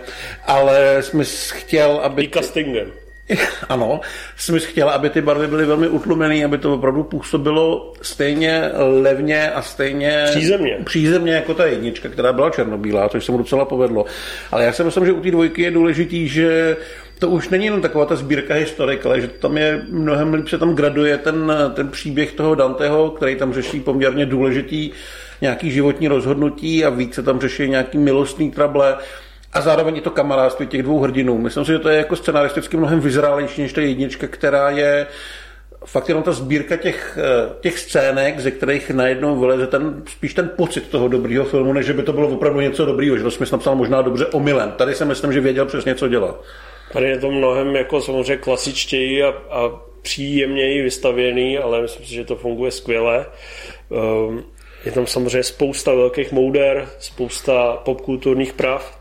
ale 0.46 1.02
jsme 1.02 1.24
chtěl, 1.54 2.00
aby... 2.02 2.22
I 2.22 2.28
castingem. 2.28 2.92
Ano, 3.68 4.00
Smith 4.36 4.64
chtěl, 4.64 4.90
aby 4.90 5.10
ty 5.10 5.22
barvy 5.22 5.46
byly 5.46 5.66
velmi 5.66 5.88
utlumené, 5.88 6.44
aby 6.44 6.58
to 6.58 6.74
opravdu 6.74 7.02
působilo 7.02 7.92
stejně 8.02 8.70
levně 9.02 9.50
a 9.50 9.62
stejně 9.62 10.24
přízemně, 10.30 10.78
přízemně 10.84 11.32
jako 11.32 11.54
ta 11.54 11.66
jednička, 11.66 12.08
která 12.08 12.32
byla 12.32 12.50
černobílá, 12.50 13.08
což 13.08 13.24
se 13.24 13.32
mu 13.32 13.38
docela 13.38 13.64
povedlo. 13.64 14.04
Ale 14.50 14.64
já 14.64 14.72
si 14.72 14.84
myslím, 14.84 15.06
že 15.06 15.12
u 15.12 15.20
té 15.20 15.30
dvojky 15.30 15.62
je 15.62 15.70
důležitý, 15.70 16.28
že 16.28 16.76
to 17.18 17.28
už 17.28 17.48
není 17.48 17.64
jenom 17.64 17.80
taková 17.80 18.04
ta 18.04 18.16
sbírka 18.16 18.54
historik, 18.54 19.06
ale 19.06 19.20
že 19.20 19.28
tam 19.28 19.56
je 19.56 19.82
mnohem 19.88 20.34
líp 20.34 20.48
se 20.48 20.58
tam 20.58 20.74
graduje 20.74 21.18
ten, 21.18 21.52
ten 21.74 21.88
příběh 21.88 22.32
toho 22.32 22.54
Danteho, 22.54 23.10
který 23.10 23.36
tam 23.36 23.52
řeší 23.52 23.80
poměrně 23.80 24.26
důležitý 24.26 24.90
nějaký 25.40 25.70
životní 25.70 26.08
rozhodnutí 26.08 26.84
a 26.84 26.90
více 26.90 27.22
tam 27.22 27.40
řeší 27.40 27.68
nějaký 27.68 27.98
milostný 27.98 28.50
trable 28.50 28.96
a 29.52 29.60
zároveň 29.60 29.96
i 29.96 30.00
to 30.00 30.10
kamarádství 30.10 30.66
těch 30.66 30.82
dvou 30.82 31.00
hrdinů. 31.00 31.38
Myslím 31.38 31.64
si, 31.64 31.72
že 31.72 31.78
to 31.78 31.88
je 31.88 31.96
jako 31.96 32.16
scenaristicky 32.16 32.76
mnohem 32.76 33.00
vyzrálejší 33.00 33.62
než 33.62 33.72
ta 33.72 33.80
jednička, 33.80 34.26
která 34.26 34.70
je 34.70 35.06
fakt 35.84 36.08
jenom 36.08 36.22
ta 36.22 36.32
sbírka 36.32 36.76
těch, 36.76 37.18
eh, 37.20 37.52
těch 37.60 37.78
scének, 37.78 38.40
ze 38.40 38.50
kterých 38.50 38.90
najednou 38.90 39.40
vyleze 39.40 39.66
ten, 39.66 40.02
spíš 40.08 40.34
ten 40.34 40.50
pocit 40.56 40.88
toho 40.88 41.08
dobrého 41.08 41.44
filmu, 41.44 41.72
než 41.72 41.90
by 41.90 42.02
to 42.02 42.12
bylo 42.12 42.28
opravdu 42.28 42.60
něco 42.60 42.84
dobrého, 42.84 43.16
že 43.16 43.22
to 43.22 43.30
jsme 43.30 43.46
napsal 43.52 43.74
možná 43.74 44.02
dobře 44.02 44.26
omylem. 44.26 44.72
Tady 44.76 44.94
si 44.94 45.04
myslím, 45.04 45.32
že 45.32 45.40
věděl 45.40 45.66
přesně, 45.66 45.94
co 45.94 46.08
dělat. 46.08 46.44
Tady 46.92 47.08
je 47.08 47.18
to 47.18 47.30
mnohem 47.30 47.76
jako 47.76 48.00
samozřejmě 48.00 48.36
klasičtěji 48.36 49.22
a, 49.22 49.28
a 49.28 49.80
příjemněji 50.02 50.82
vystavěný, 50.82 51.58
ale 51.58 51.82
myslím 51.82 52.06
si, 52.06 52.14
že 52.14 52.24
to 52.24 52.36
funguje 52.36 52.70
skvěle. 52.70 53.26
Um, 53.88 54.44
je 54.84 54.92
tam 54.92 55.06
samozřejmě 55.06 55.42
spousta 55.42 55.94
velkých 55.94 56.32
mouder, 56.32 56.88
spousta 56.98 57.76
popkulturních 57.76 58.52
prav, 58.52 58.98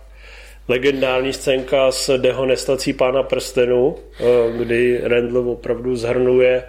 legendární 0.67 1.33
scénka 1.33 1.91
s 1.91 2.17
dehonestací 2.17 2.93
pána 2.93 3.23
prstenu, 3.23 3.95
eh, 4.19 4.23
kdy 4.57 4.99
Randall 5.03 5.49
opravdu 5.49 5.95
zhrnuje 5.95 6.63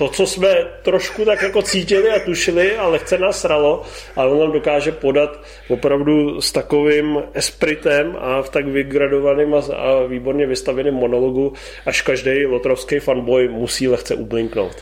to, 0.00 0.08
co 0.08 0.26
jsme 0.26 0.48
trošku 0.82 1.24
tak 1.24 1.42
jako 1.42 1.62
cítili 1.62 2.10
a 2.10 2.18
tušili 2.24 2.76
a 2.76 2.88
lehce 2.88 3.18
nás 3.18 3.44
ralo, 3.44 3.82
ale 4.16 4.30
on 4.30 4.40
nám 4.40 4.52
dokáže 4.52 4.92
podat 4.92 5.40
opravdu 5.68 6.40
s 6.40 6.52
takovým 6.52 7.22
espritem 7.34 8.16
a 8.20 8.42
v 8.42 8.48
tak 8.48 8.66
vygradovaným 8.66 9.54
a, 9.54 9.60
výborně 10.08 10.46
vystaveným 10.46 10.94
monologu, 10.94 11.52
až 11.86 12.02
každý 12.02 12.46
lotrovský 12.46 12.98
fanboy 12.98 13.48
musí 13.48 13.88
lehce 13.88 14.14
ublinknout. 14.14 14.72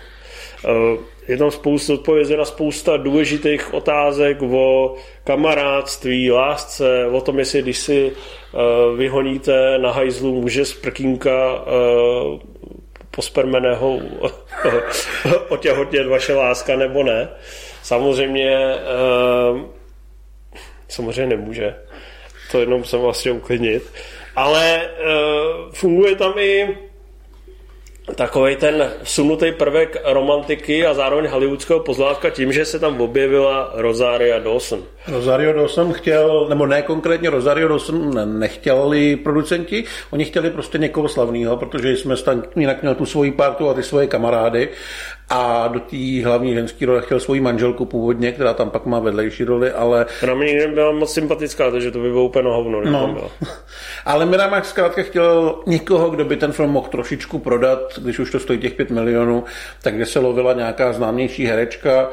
Uh, 0.65 1.03
je 1.29 1.37
tam 1.37 1.51
spousta 1.51 1.93
odpovězí 1.93 2.37
na 2.37 2.45
spousta 2.45 2.97
důležitých 2.97 3.75
otázek 3.75 4.43
o 4.43 4.95
kamarádství, 5.25 6.31
lásce, 6.31 7.07
o 7.07 7.21
tom, 7.21 7.39
jestli 7.39 7.63
když 7.63 7.79
si 7.79 8.13
uh, 8.13 8.99
vyhoníte 8.99 9.79
na 9.79 9.91
hajzlu 9.91 10.41
muže 10.41 10.65
z 10.65 10.73
prkínka 10.73 11.65
uh, 11.67 12.39
pospermeného 13.19 13.99
otěhotnět 15.49 16.07
vaše 16.07 16.35
láska 16.35 16.77
nebo 16.77 17.03
ne. 17.03 17.29
Samozřejmě 17.83 18.75
uh, 19.51 19.61
samozřejmě 20.89 21.37
nemůže. 21.37 21.75
To 22.53 22.61
jenom 22.61 22.85
jsem 22.85 23.01
vlastně 23.01 23.33
uklidnit. 23.33 23.83
Ale 24.37 24.91
uh, 24.91 25.73
funguje 25.73 26.17
tam 26.17 26.39
i 26.39 26.79
takový 28.15 28.57
ten 28.57 28.91
sunutý 29.05 29.53
prvek 29.53 29.97
romantiky 30.05 30.87
a 30.87 30.95
zároveň 30.95 31.27
hollywoodského 31.27 31.81
pozlávka 31.81 32.31
tím, 32.31 32.53
že 32.53 32.65
se 32.65 32.79
tam 32.79 33.01
objevila 33.01 33.73
Rosaria 33.75 34.39
Dawson. 34.39 34.83
Rosario 35.09 35.53
Dawson 35.53 35.93
chtěl, 35.93 36.47
nebo 36.49 36.67
ne 36.67 36.83
konkrétně 36.83 37.31
Rosario 37.31 37.69
Dawson 37.69 38.39
nechtěli 38.39 39.17
producenti, 39.17 39.85
oni 40.11 40.25
chtěli 40.25 40.51
prostě 40.51 40.79
někoho 40.79 41.09
slavného, 41.09 41.57
protože 41.57 41.97
jsme 41.97 42.17
tam 42.17 42.43
jinak 42.57 42.83
měl 42.83 42.95
tu 42.95 43.07
svoji 43.07 43.33
partu 43.33 43.69
a 43.69 43.75
ty 43.75 43.83
svoje 43.83 44.07
kamarády 44.07 44.69
a 45.31 45.69
do 45.69 45.81
té 45.81 46.25
hlavní 46.25 46.55
ženské 46.55 46.87
role 46.87 47.03
chtěl 47.03 47.21
svoji 47.21 47.41
manželku 47.41 47.85
původně, 47.85 48.33
která 48.33 48.55
tam 48.55 48.71
pak 48.71 48.87
má 48.87 48.99
vedlejší 48.99 49.45
roli, 49.45 49.73
ale... 49.73 50.07
Na 50.27 50.35
mě 50.35 50.47
nikdy 50.47 50.67
byla 50.67 50.93
moc 50.93 51.13
sympatická, 51.13 51.71
takže 51.71 51.91
to 51.91 51.99
by 51.99 52.11
bylo 52.11 52.25
úplně 52.25 52.49
hovno. 52.49 52.81
No. 52.85 53.31
ale 54.05 54.27
Miramax 54.27 54.69
zkrátka 54.69 55.03
chtěl 55.03 55.59
někoho, 55.67 56.11
kdo 56.11 56.25
by 56.25 56.37
ten 56.37 56.53
film 56.53 56.71
mohl 56.71 56.89
trošičku 56.89 57.39
prodat, 57.39 57.99
když 57.99 58.19
už 58.19 58.31
to 58.31 58.39
stojí 58.39 58.59
těch 58.59 58.75
5 58.75 58.91
milionů, 58.91 59.45
tak 59.83 59.95
kde 59.95 60.07
se 60.07 60.19
lovila 60.19 60.53
nějaká 60.53 60.93
známější 60.93 61.47
herečka, 61.47 62.11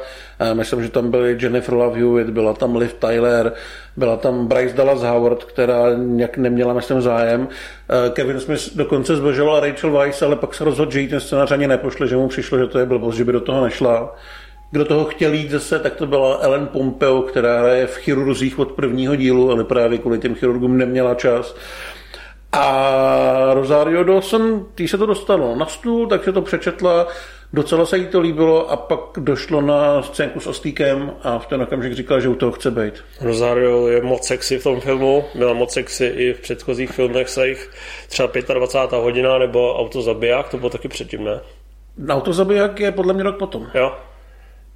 myslím, 0.52 0.82
že 0.82 0.88
tam 0.88 1.10
byly 1.10 1.36
Jennifer 1.40 1.74
Love 1.74 2.00
Hewitt, 2.00 2.30
byla 2.30 2.52
tam 2.52 2.76
Liv 2.76 2.94
Tyler, 2.94 3.52
byla 3.96 4.16
tam 4.16 4.46
Bryce 4.46 4.76
Dallas 4.76 5.02
Howard, 5.02 5.44
která 5.44 5.82
nějak 5.96 6.36
neměla, 6.36 6.74
myslím, 6.74 7.00
zájem. 7.00 7.48
Kevin 8.12 8.40
Smith 8.40 8.76
dokonce 8.76 9.16
zbožoval 9.16 9.60
Rachel 9.60 9.92
Weisz, 9.92 10.22
ale 10.22 10.36
pak 10.36 10.54
se 10.54 10.64
rozhodl, 10.64 10.90
že 10.90 11.00
jí 11.00 11.08
ten 11.08 11.20
scénář 11.20 11.50
ani 11.50 11.66
nepošle, 11.66 12.08
že 12.08 12.16
mu 12.16 12.28
přišlo, 12.28 12.58
že 12.58 12.66
to 12.66 12.78
je 12.78 12.86
blbost, 12.86 13.16
že 13.16 13.24
by 13.24 13.32
do 13.32 13.40
toho 13.40 13.64
nešla. 13.64 14.14
Kdo 14.70 14.84
toho 14.84 15.04
chtěl 15.04 15.32
jít 15.32 15.50
zase, 15.50 15.78
tak 15.78 15.94
to 15.94 16.06
byla 16.06 16.38
Ellen 16.40 16.66
Pompeo, 16.66 17.22
která 17.22 17.68
je 17.68 17.86
v 17.86 17.96
chirurgích 17.96 18.58
od 18.58 18.72
prvního 18.72 19.16
dílu, 19.16 19.50
ale 19.50 19.64
právě 19.64 19.98
kvůli 19.98 20.18
těm 20.18 20.34
chirurgům 20.34 20.78
neměla 20.78 21.14
čas. 21.14 21.56
A 22.52 23.54
Rosario 23.54 24.04
Dawson, 24.04 24.66
tý 24.74 24.88
se 24.88 24.98
to 24.98 25.06
dostalo 25.06 25.56
na 25.56 25.66
stůl, 25.66 26.06
tak 26.06 26.24
se 26.24 26.32
to 26.32 26.42
přečetla, 26.42 27.06
docela 27.52 27.86
se 27.86 27.98
jí 27.98 28.06
to 28.06 28.20
líbilo 28.20 28.70
a 28.70 28.76
pak 28.76 29.00
došlo 29.16 29.60
na 29.60 30.02
scénku 30.02 30.40
s 30.40 30.46
Ostýkem 30.46 31.12
a 31.22 31.38
v 31.38 31.46
ten 31.46 31.62
okamžik 31.62 31.92
říkala, 31.92 32.20
že 32.20 32.28
u 32.28 32.34
toho 32.34 32.52
chce 32.52 32.70
být. 32.70 33.04
Rosario 33.20 33.88
je 33.88 34.02
moc 34.02 34.26
sexy 34.26 34.58
v 34.58 34.62
tom 34.62 34.80
filmu, 34.80 35.24
byla 35.34 35.52
moc 35.52 35.72
sexy 35.72 36.06
i 36.06 36.32
v 36.32 36.40
předchozích 36.40 36.90
filmech 36.90 37.28
se 37.28 37.48
jich 37.48 37.70
třeba 38.08 38.28
25. 38.54 39.02
hodina 39.02 39.38
nebo 39.38 39.78
Auto 39.78 40.02
zabiják, 40.02 40.48
to 40.48 40.58
bylo 40.58 40.70
taky 40.70 40.88
předtím, 40.88 41.24
ne? 41.24 41.40
Auto 42.08 42.32
zabiják 42.32 42.80
je 42.80 42.92
podle 42.92 43.14
mě 43.14 43.22
rok 43.22 43.38
potom. 43.38 43.66
Jo. 43.74 43.94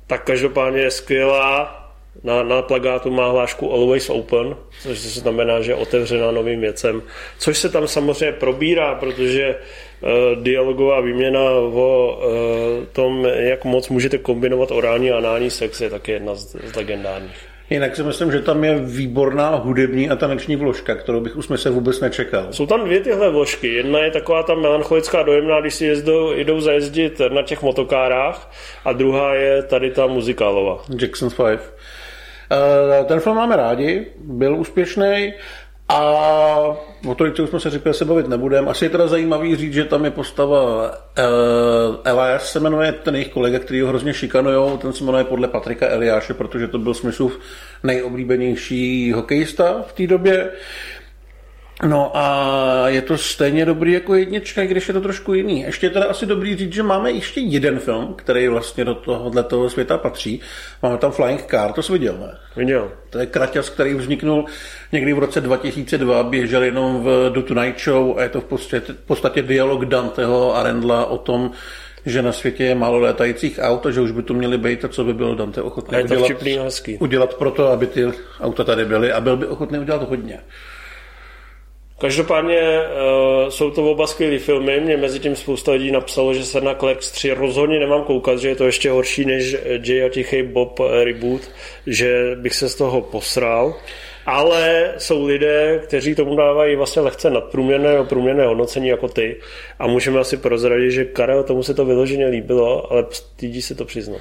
Tak 0.06 0.24
každopádně 0.24 0.80
je 0.80 0.90
skvělá, 0.90 1.79
na, 2.24 2.42
na 2.42 2.62
plagátu 2.62 3.10
má 3.10 3.30
hlášku 3.30 3.72
Always 3.72 4.10
Open, 4.10 4.56
což 4.82 4.98
se 4.98 5.20
znamená, 5.20 5.60
že 5.60 5.70
je 5.70 5.76
otevřená 5.76 6.30
novým 6.30 6.60
věcem, 6.60 7.02
což 7.38 7.58
se 7.58 7.68
tam 7.68 7.88
samozřejmě 7.88 8.32
probírá, 8.32 8.94
protože 8.94 9.54
uh, 9.54 10.42
dialogová 10.42 11.00
výměna 11.00 11.40
o 11.50 12.18
uh, 12.18 12.84
tom, 12.92 13.24
jak 13.24 13.64
moc 13.64 13.88
můžete 13.88 14.18
kombinovat 14.18 14.70
orální 14.70 15.10
a 15.10 15.16
anální 15.16 15.50
sex, 15.50 15.80
je 15.80 15.90
taky 15.90 16.12
jedna 16.12 16.34
z, 16.34 16.56
z 16.72 16.76
legendárních. 16.76 17.50
Jinak 17.70 17.96
si 17.96 18.02
myslím, 18.02 18.32
že 18.32 18.40
tam 18.40 18.64
je 18.64 18.78
výborná 18.78 19.48
hudební 19.56 20.10
a 20.10 20.16
taneční 20.16 20.56
vložka, 20.56 20.94
kterou 20.94 21.20
bych 21.20 21.36
už 21.36 21.46
se 21.56 21.70
vůbec 21.70 22.00
nečekal. 22.00 22.46
Jsou 22.50 22.66
tam 22.66 22.84
dvě 22.84 23.00
tyhle 23.00 23.30
vložky. 23.30 23.68
Jedna 23.68 23.98
je 23.98 24.10
taková 24.10 24.42
ta 24.42 24.54
melancholická 24.54 25.22
dojemná, 25.22 25.60
když 25.60 25.74
si 25.74 25.86
jezdou, 25.86 26.32
jdou 26.32 26.60
zajezdit 26.60 27.20
na 27.32 27.42
těch 27.42 27.62
motokárách 27.62 28.52
a 28.84 28.92
druhá 28.92 29.34
je 29.34 29.62
tady 29.62 29.90
ta 29.90 30.06
muzikálová. 30.06 30.84
Jackson 31.00 31.30
5. 31.30 31.74
Eh, 32.52 33.04
ten 33.04 33.20
film 33.20 33.36
máme 33.36 33.56
rádi, 33.56 34.06
byl 34.18 34.56
úspěšný 34.56 35.32
a 35.88 36.00
o 37.08 37.14
to, 37.14 37.24
už 37.24 37.48
jsme 37.48 37.60
se 37.60 37.70
říkali, 37.70 37.94
se 37.94 38.04
bavit 38.04 38.28
nebudeme. 38.28 38.70
Asi 38.70 38.84
je 38.84 38.88
teda 38.88 39.06
zajímavý 39.06 39.56
říct, 39.56 39.72
že 39.72 39.84
tam 39.84 40.04
je 40.04 40.10
postava 40.10 40.90
uh, 40.90 41.96
Elias, 42.04 42.52
se 42.52 42.60
jmenuje 42.60 42.92
ten 42.92 43.14
jejich 43.14 43.28
kolega, 43.28 43.58
který 43.58 43.80
ho 43.80 43.88
hrozně 43.88 44.14
šikanujou, 44.14 44.76
ten 44.76 44.92
se 44.92 45.04
jmenuje 45.04 45.24
podle 45.24 45.48
Patrika 45.48 45.88
Eliáše, 45.88 46.34
protože 46.34 46.68
to 46.68 46.78
byl 46.78 46.94
Smithův 46.94 47.40
nejoblíbenější 47.82 49.12
hokejista 49.12 49.82
v 49.86 49.92
té 49.92 50.06
době. 50.06 50.50
No 51.86 52.10
a 52.14 52.88
je 52.88 53.02
to 53.02 53.18
stejně 53.18 53.64
dobrý 53.64 53.92
jako 53.92 54.14
jednička, 54.14 54.64
když 54.64 54.88
je 54.88 54.94
to 54.94 55.00
trošku 55.00 55.34
jiný. 55.34 55.60
Ještě 55.60 55.86
je 55.86 55.90
teda 55.90 56.06
asi 56.06 56.26
dobrý 56.26 56.56
říct, 56.56 56.72
že 56.72 56.82
máme 56.82 57.12
ještě 57.12 57.40
jeden 57.40 57.78
film, 57.78 58.14
který 58.14 58.48
vlastně 58.48 58.84
do 58.84 58.94
tohohle 58.94 59.42
toho 59.42 59.70
světa 59.70 59.98
patří. 59.98 60.40
Máme 60.82 60.98
tam 60.98 61.12
Flying 61.12 61.46
Car, 61.46 61.72
to 61.72 61.82
jsi 61.82 61.92
viděl, 61.92 62.16
ne? 62.20 62.38
Viděl. 62.56 62.92
To 63.10 63.18
je 63.18 63.26
kraťas, 63.26 63.70
který 63.70 63.94
vzniknul 63.94 64.44
někdy 64.92 65.12
v 65.12 65.18
roce 65.18 65.40
2002, 65.40 66.22
běžel 66.22 66.62
jenom 66.62 67.02
v 67.04 67.30
The 67.34 67.40
Tonight 67.40 67.80
Show 67.80 68.18
a 68.18 68.22
je 68.22 68.28
to 68.28 68.40
v 68.40 68.44
podstatě, 68.44 68.92
v 68.92 69.06
podstatě 69.06 69.42
dialog 69.42 69.84
Danteho 69.84 70.56
a 70.56 70.62
Rendla 70.62 71.06
o 71.06 71.18
tom, 71.18 71.50
že 72.06 72.22
na 72.22 72.32
světě 72.32 72.64
je 72.64 72.74
málo 72.74 72.98
létajících 72.98 73.58
aut 73.62 73.86
a 73.86 73.90
že 73.90 74.00
už 74.00 74.10
by 74.10 74.22
to 74.22 74.34
měly 74.34 74.58
být 74.58 74.84
a 74.84 74.88
co 74.88 75.04
by 75.04 75.14
byl 75.14 75.36
Dante 75.36 75.62
ochotný 75.62 76.02
udělat, 76.02 76.32
udělat 76.98 77.34
pro 77.34 77.50
to, 77.50 77.68
aby 77.68 77.86
ty 77.86 78.12
auta 78.40 78.64
tady 78.64 78.84
byly 78.84 79.12
a 79.12 79.20
byl 79.20 79.36
by 79.36 79.46
ochotný 79.46 79.78
udělat 79.78 80.08
hodně. 80.08 80.40
Každopádně 82.00 82.60
uh, 82.60 83.48
jsou 83.48 83.70
to 83.70 83.90
oba 83.90 84.06
skvělé 84.06 84.38
filmy. 84.38 84.80
Mě 84.80 84.96
mezi 84.96 85.18
tím 85.18 85.36
spousta 85.36 85.72
lidí 85.72 85.90
napsalo, 85.90 86.34
že 86.34 86.44
se 86.44 86.60
na 86.60 86.74
Clerks 86.74 87.10
3 87.10 87.32
rozhodně 87.32 87.78
nemám 87.78 88.04
koukat, 88.04 88.38
že 88.38 88.48
je 88.48 88.56
to 88.56 88.66
ještě 88.66 88.90
horší 88.90 89.24
než 89.24 89.56
Jay 89.84 90.04
a 90.04 90.08
Tichý 90.08 90.42
Bob 90.42 90.80
reboot, 91.04 91.40
že 91.86 92.36
bych 92.36 92.54
se 92.54 92.68
z 92.68 92.74
toho 92.74 93.00
posral. 93.00 93.74
Ale 94.26 94.94
jsou 94.98 95.26
lidé, 95.26 95.80
kteří 95.84 96.14
tomu 96.14 96.36
dávají 96.36 96.76
vlastně 96.76 97.02
lehce 97.02 97.30
nadprůměrné 97.30 97.96
a 97.96 98.04
průměrné 98.04 98.46
hodnocení 98.46 98.88
jako 98.88 99.08
ty. 99.08 99.36
A 99.78 99.86
můžeme 99.86 100.20
asi 100.20 100.36
prozradit, 100.36 100.90
že 100.90 101.04
Karel 101.04 101.44
tomu 101.44 101.62
se 101.62 101.74
to 101.74 101.84
vyloženě 101.84 102.26
líbilo, 102.26 102.92
ale 102.92 103.06
stydí 103.10 103.62
se 103.62 103.74
to 103.74 103.84
přiznat. 103.84 104.20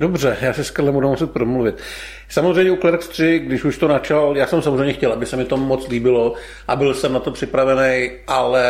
Dobře, 0.00 0.36
já 0.40 0.52
se 0.52 0.64
s 0.64 0.70
Karlem 0.70 0.94
budu 0.94 1.08
muset 1.08 1.30
promluvit. 1.30 1.74
Samozřejmě 2.28 2.70
u 2.70 2.76
Clerks 2.76 3.08
3, 3.08 3.38
když 3.38 3.64
už 3.64 3.78
to 3.78 3.88
načal, 3.88 4.36
já 4.36 4.46
jsem 4.46 4.62
samozřejmě 4.62 4.92
chtěl, 4.92 5.12
aby 5.12 5.26
se 5.26 5.36
mi 5.36 5.44
to 5.44 5.56
moc 5.56 5.88
líbilo 5.88 6.34
a 6.68 6.76
byl 6.76 6.94
jsem 6.94 7.12
na 7.12 7.20
to 7.20 7.30
připravený, 7.30 8.10
ale 8.26 8.64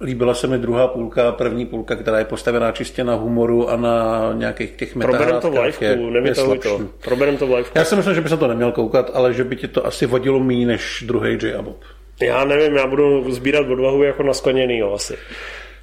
líbila 0.00 0.34
se 0.34 0.46
mi 0.46 0.58
druhá 0.58 0.88
půlka, 0.88 1.32
první 1.32 1.66
půlka, 1.66 1.96
která 1.96 2.18
je 2.18 2.24
postavená 2.24 2.72
čistě 2.72 3.04
na 3.04 3.14
humoru 3.14 3.70
a 3.70 3.76
na 3.76 4.30
nějakých 4.32 4.70
těch. 4.70 4.94
Proberem 4.94 5.40
to 5.40 5.50
v 5.50 6.10
nevytahuj 6.10 6.58
to. 6.58 6.80
Proberem 7.04 7.36
to 7.36 7.46
v 7.46 7.54
livku. 7.54 7.78
Já 7.78 7.84
si 7.84 7.96
myslím, 7.96 8.14
že 8.14 8.20
by 8.20 8.28
se 8.28 8.36
to 8.36 8.48
neměl 8.48 8.72
koukat, 8.72 9.10
ale 9.14 9.34
že 9.34 9.44
by 9.44 9.56
ti 9.56 9.68
to 9.68 9.86
asi 9.86 10.06
vodilo 10.06 10.40
méně 10.40 10.66
než 10.66 11.04
druhý 11.06 11.38
J. 11.42 11.62
Bob. 11.62 11.80
Já 12.22 12.44
nevím, 12.44 12.76
já 12.76 12.86
budu 12.86 13.32
sbírat 13.32 13.68
odvahu 13.68 14.02
jako 14.02 14.22
na 14.22 14.32
skleněný 14.34 14.82
asi. 14.82 15.16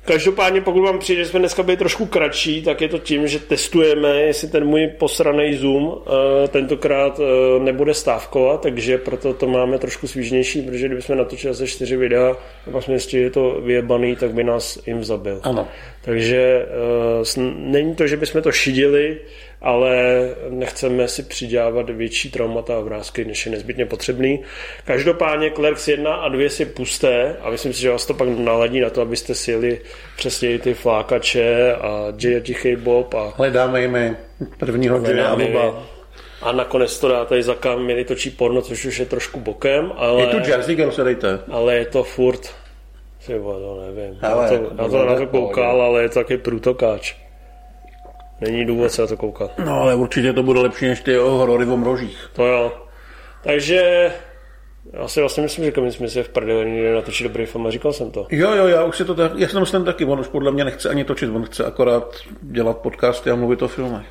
Každopádně, 0.06 0.62
pokud 0.62 0.82
vám 0.82 1.00
přijde, 1.00 1.24
že 1.24 1.30
jsme 1.30 1.40
dneska 1.40 1.64
byli 1.64 1.78
trošku 1.78 2.06
kratší, 2.06 2.62
tak 2.62 2.82
je 2.82 2.88
to 2.88 2.98
tím, 2.98 3.28
že 3.28 3.40
testujeme, 3.40 4.22
jestli 4.22 4.48
ten 4.48 4.66
můj 4.66 4.88
posraný 4.88 5.56
Zoom 5.56 5.84
uh, 5.84 6.04
tentokrát 6.48 7.20
uh, 7.20 7.26
nebude 7.64 7.94
stávkovat, 7.94 8.62
takže 8.62 8.98
proto 8.98 9.34
to 9.34 9.48
máme 9.48 9.78
trošku 9.78 10.08
svížnější, 10.08 10.62
protože 10.62 10.86
kdybychom 10.86 11.18
natočili 11.18 11.54
zase 11.54 11.68
čtyři 11.68 11.98
videa 11.98 12.38
a 12.68 12.72
pak 12.72 12.84
jsme 12.84 12.94
zjistili, 12.94 13.22
že 13.22 13.26
je 13.26 13.32
to 13.32 13.62
vyjebaný, 13.62 14.16
tak 14.16 14.34
by 14.34 14.44
nás 14.44 14.80
jim 14.88 15.04
zabil. 15.04 15.40
Ano. 15.44 15.68
Takže 16.02 16.66
uh, 17.38 17.44
není 17.56 17.96
to, 17.96 18.08
že 18.08 18.18
bychom 18.18 18.42
to 18.42 18.52
šidili, 18.52 19.18
ale 19.62 19.96
nechceme 20.50 21.08
si 21.08 21.24
přidávat 21.24 21.90
větší 21.90 22.32
traumata 22.32 22.78
a 22.78 22.80
vrázky, 22.80 23.26
než 23.26 23.46
je 23.46 23.52
nezbytně 23.52 23.86
potřebný. 23.86 24.44
Každopádně 24.86 25.52
Clerks 25.52 25.88
1 25.88 26.14
a 26.14 26.30
2 26.30 26.50
si 26.50 26.66
pusté 26.66 27.36
a 27.42 27.50
myslím 27.50 27.74
si, 27.74 27.82
že 27.82 27.92
vás 27.92 28.06
to 28.06 28.14
pak 28.14 28.30
naladí 28.30 28.80
na 28.80 28.90
to, 28.90 29.02
abyste 29.02 29.36
si 29.36 29.52
jeli 29.52 29.82
přesně 30.18 30.60
ty 30.60 30.74
flákače 30.74 31.74
a 31.74 32.14
Jay 32.24 32.42
Tichý 32.42 32.76
Bob. 32.76 33.14
A 33.14 33.34
hledáme 33.38 33.82
jim 33.82 34.18
prvního 34.58 35.02
Jay 35.06 35.22
a 35.22 35.36
Boba. 35.36 35.84
A 36.42 36.52
nakonec 36.52 37.00
to 37.00 37.08
dáte 37.08 37.38
i 37.38 37.44
za 37.44 37.56
kam, 37.56 37.84
měli 37.84 38.06
točí 38.06 38.30
porno, 38.30 38.62
což 38.62 38.86
už 38.86 39.00
je 39.00 39.06
trošku 39.06 39.40
bokem. 39.40 39.92
Ale, 39.96 40.22
je 40.22 40.28
tu 40.28 40.38
Jersey 40.50 40.76
Girl, 40.76 40.92
se 40.92 41.04
dejte. 41.04 41.40
Ale 41.52 41.76
je 41.76 41.86
to 41.86 42.04
furt 42.04 42.54
ty 43.28 43.38
vole, 43.38 43.60
to 43.60 43.82
nevím. 43.86 44.20
Ale, 44.22 44.44
já 44.44 44.60
to, 44.60 44.72
já 44.84 44.90
to 44.90 45.06
na 45.06 45.16
to 45.16 45.28
koukal, 45.28 45.82
ale 45.82 46.02
je 46.02 46.10
to 46.10 46.20
taky 46.20 46.38
průtokáč. 46.38 47.16
Není 48.42 48.66
důvod 48.66 48.92
se 48.92 49.02
na 49.02 49.08
to 49.08 49.18
koukat. 49.18 49.60
No 49.60 49.74
ale 49.74 49.96
určitě 49.96 50.34
to 50.34 50.44
bude 50.44 50.60
lepší 50.60 50.88
než 50.88 51.02
ty 51.02 51.16
horory 51.16 51.66
v 51.66 51.72
omrožích. 51.72 52.30
To 52.34 52.46
jo. 52.46 52.74
Takže 53.44 54.12
já 54.94 55.08
si 55.08 55.20
vlastně 55.20 55.44
myslím, 55.44 55.66
že 55.66 55.72
Kevin 55.72 55.92
Smith 55.92 56.16
je 56.16 56.24
v 56.24 56.30
prdeli, 56.30 56.72
někde 56.72 56.94
natočit 56.94 57.28
dobrý 57.28 57.46
film 57.46 57.68
a 57.68 57.72
říkal 57.72 57.94
jsem 57.94 58.12
to. 58.12 58.28
Jo, 58.30 58.52
jo, 58.52 58.68
já 58.68 58.84
už 58.84 58.98
si 58.98 59.06
to 59.06 59.16
tak, 59.16 59.32
já 59.38 59.48
si 59.48 59.60
myslím 59.60 59.86
taky, 59.86 60.06
on 60.06 60.20
už 60.20 60.28
podle 60.28 60.52
mě 60.52 60.66
nechce 60.66 60.90
ani 60.90 61.04
točit, 61.04 61.30
on 61.30 61.44
chce 61.44 61.66
akorát 61.66 62.16
dělat 62.42 62.78
podcasty 62.78 63.30
a 63.30 63.36
mluvit 63.36 63.62
o 63.62 63.68
filmech. 63.68 64.06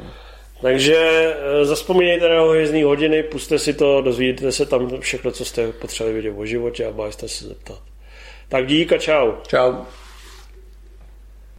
Takže 0.63 0.97
eh, 0.97 1.65
zaspomínejte 1.65 2.29
na 2.29 2.43
hvězdní 2.43 2.83
hodiny, 2.83 3.23
puste 3.23 3.59
si 3.59 3.75
to, 3.75 4.01
dozvíte 4.01 4.53
se 4.53 4.67
tam 4.67 5.01
všechno, 5.01 5.31
co 5.31 5.45
jste 5.45 5.73
potřebovali 5.73 6.23
vědět 6.23 6.39
o 6.39 6.47
životě 6.47 6.87
a 6.87 6.91
bájste 6.91 7.29
se 7.29 7.45
zeptat. 7.45 7.79
Tak 8.49 8.67
dík 8.67 8.93
a 8.93 8.99
čau. 8.99 9.33
Čau. 9.49 9.73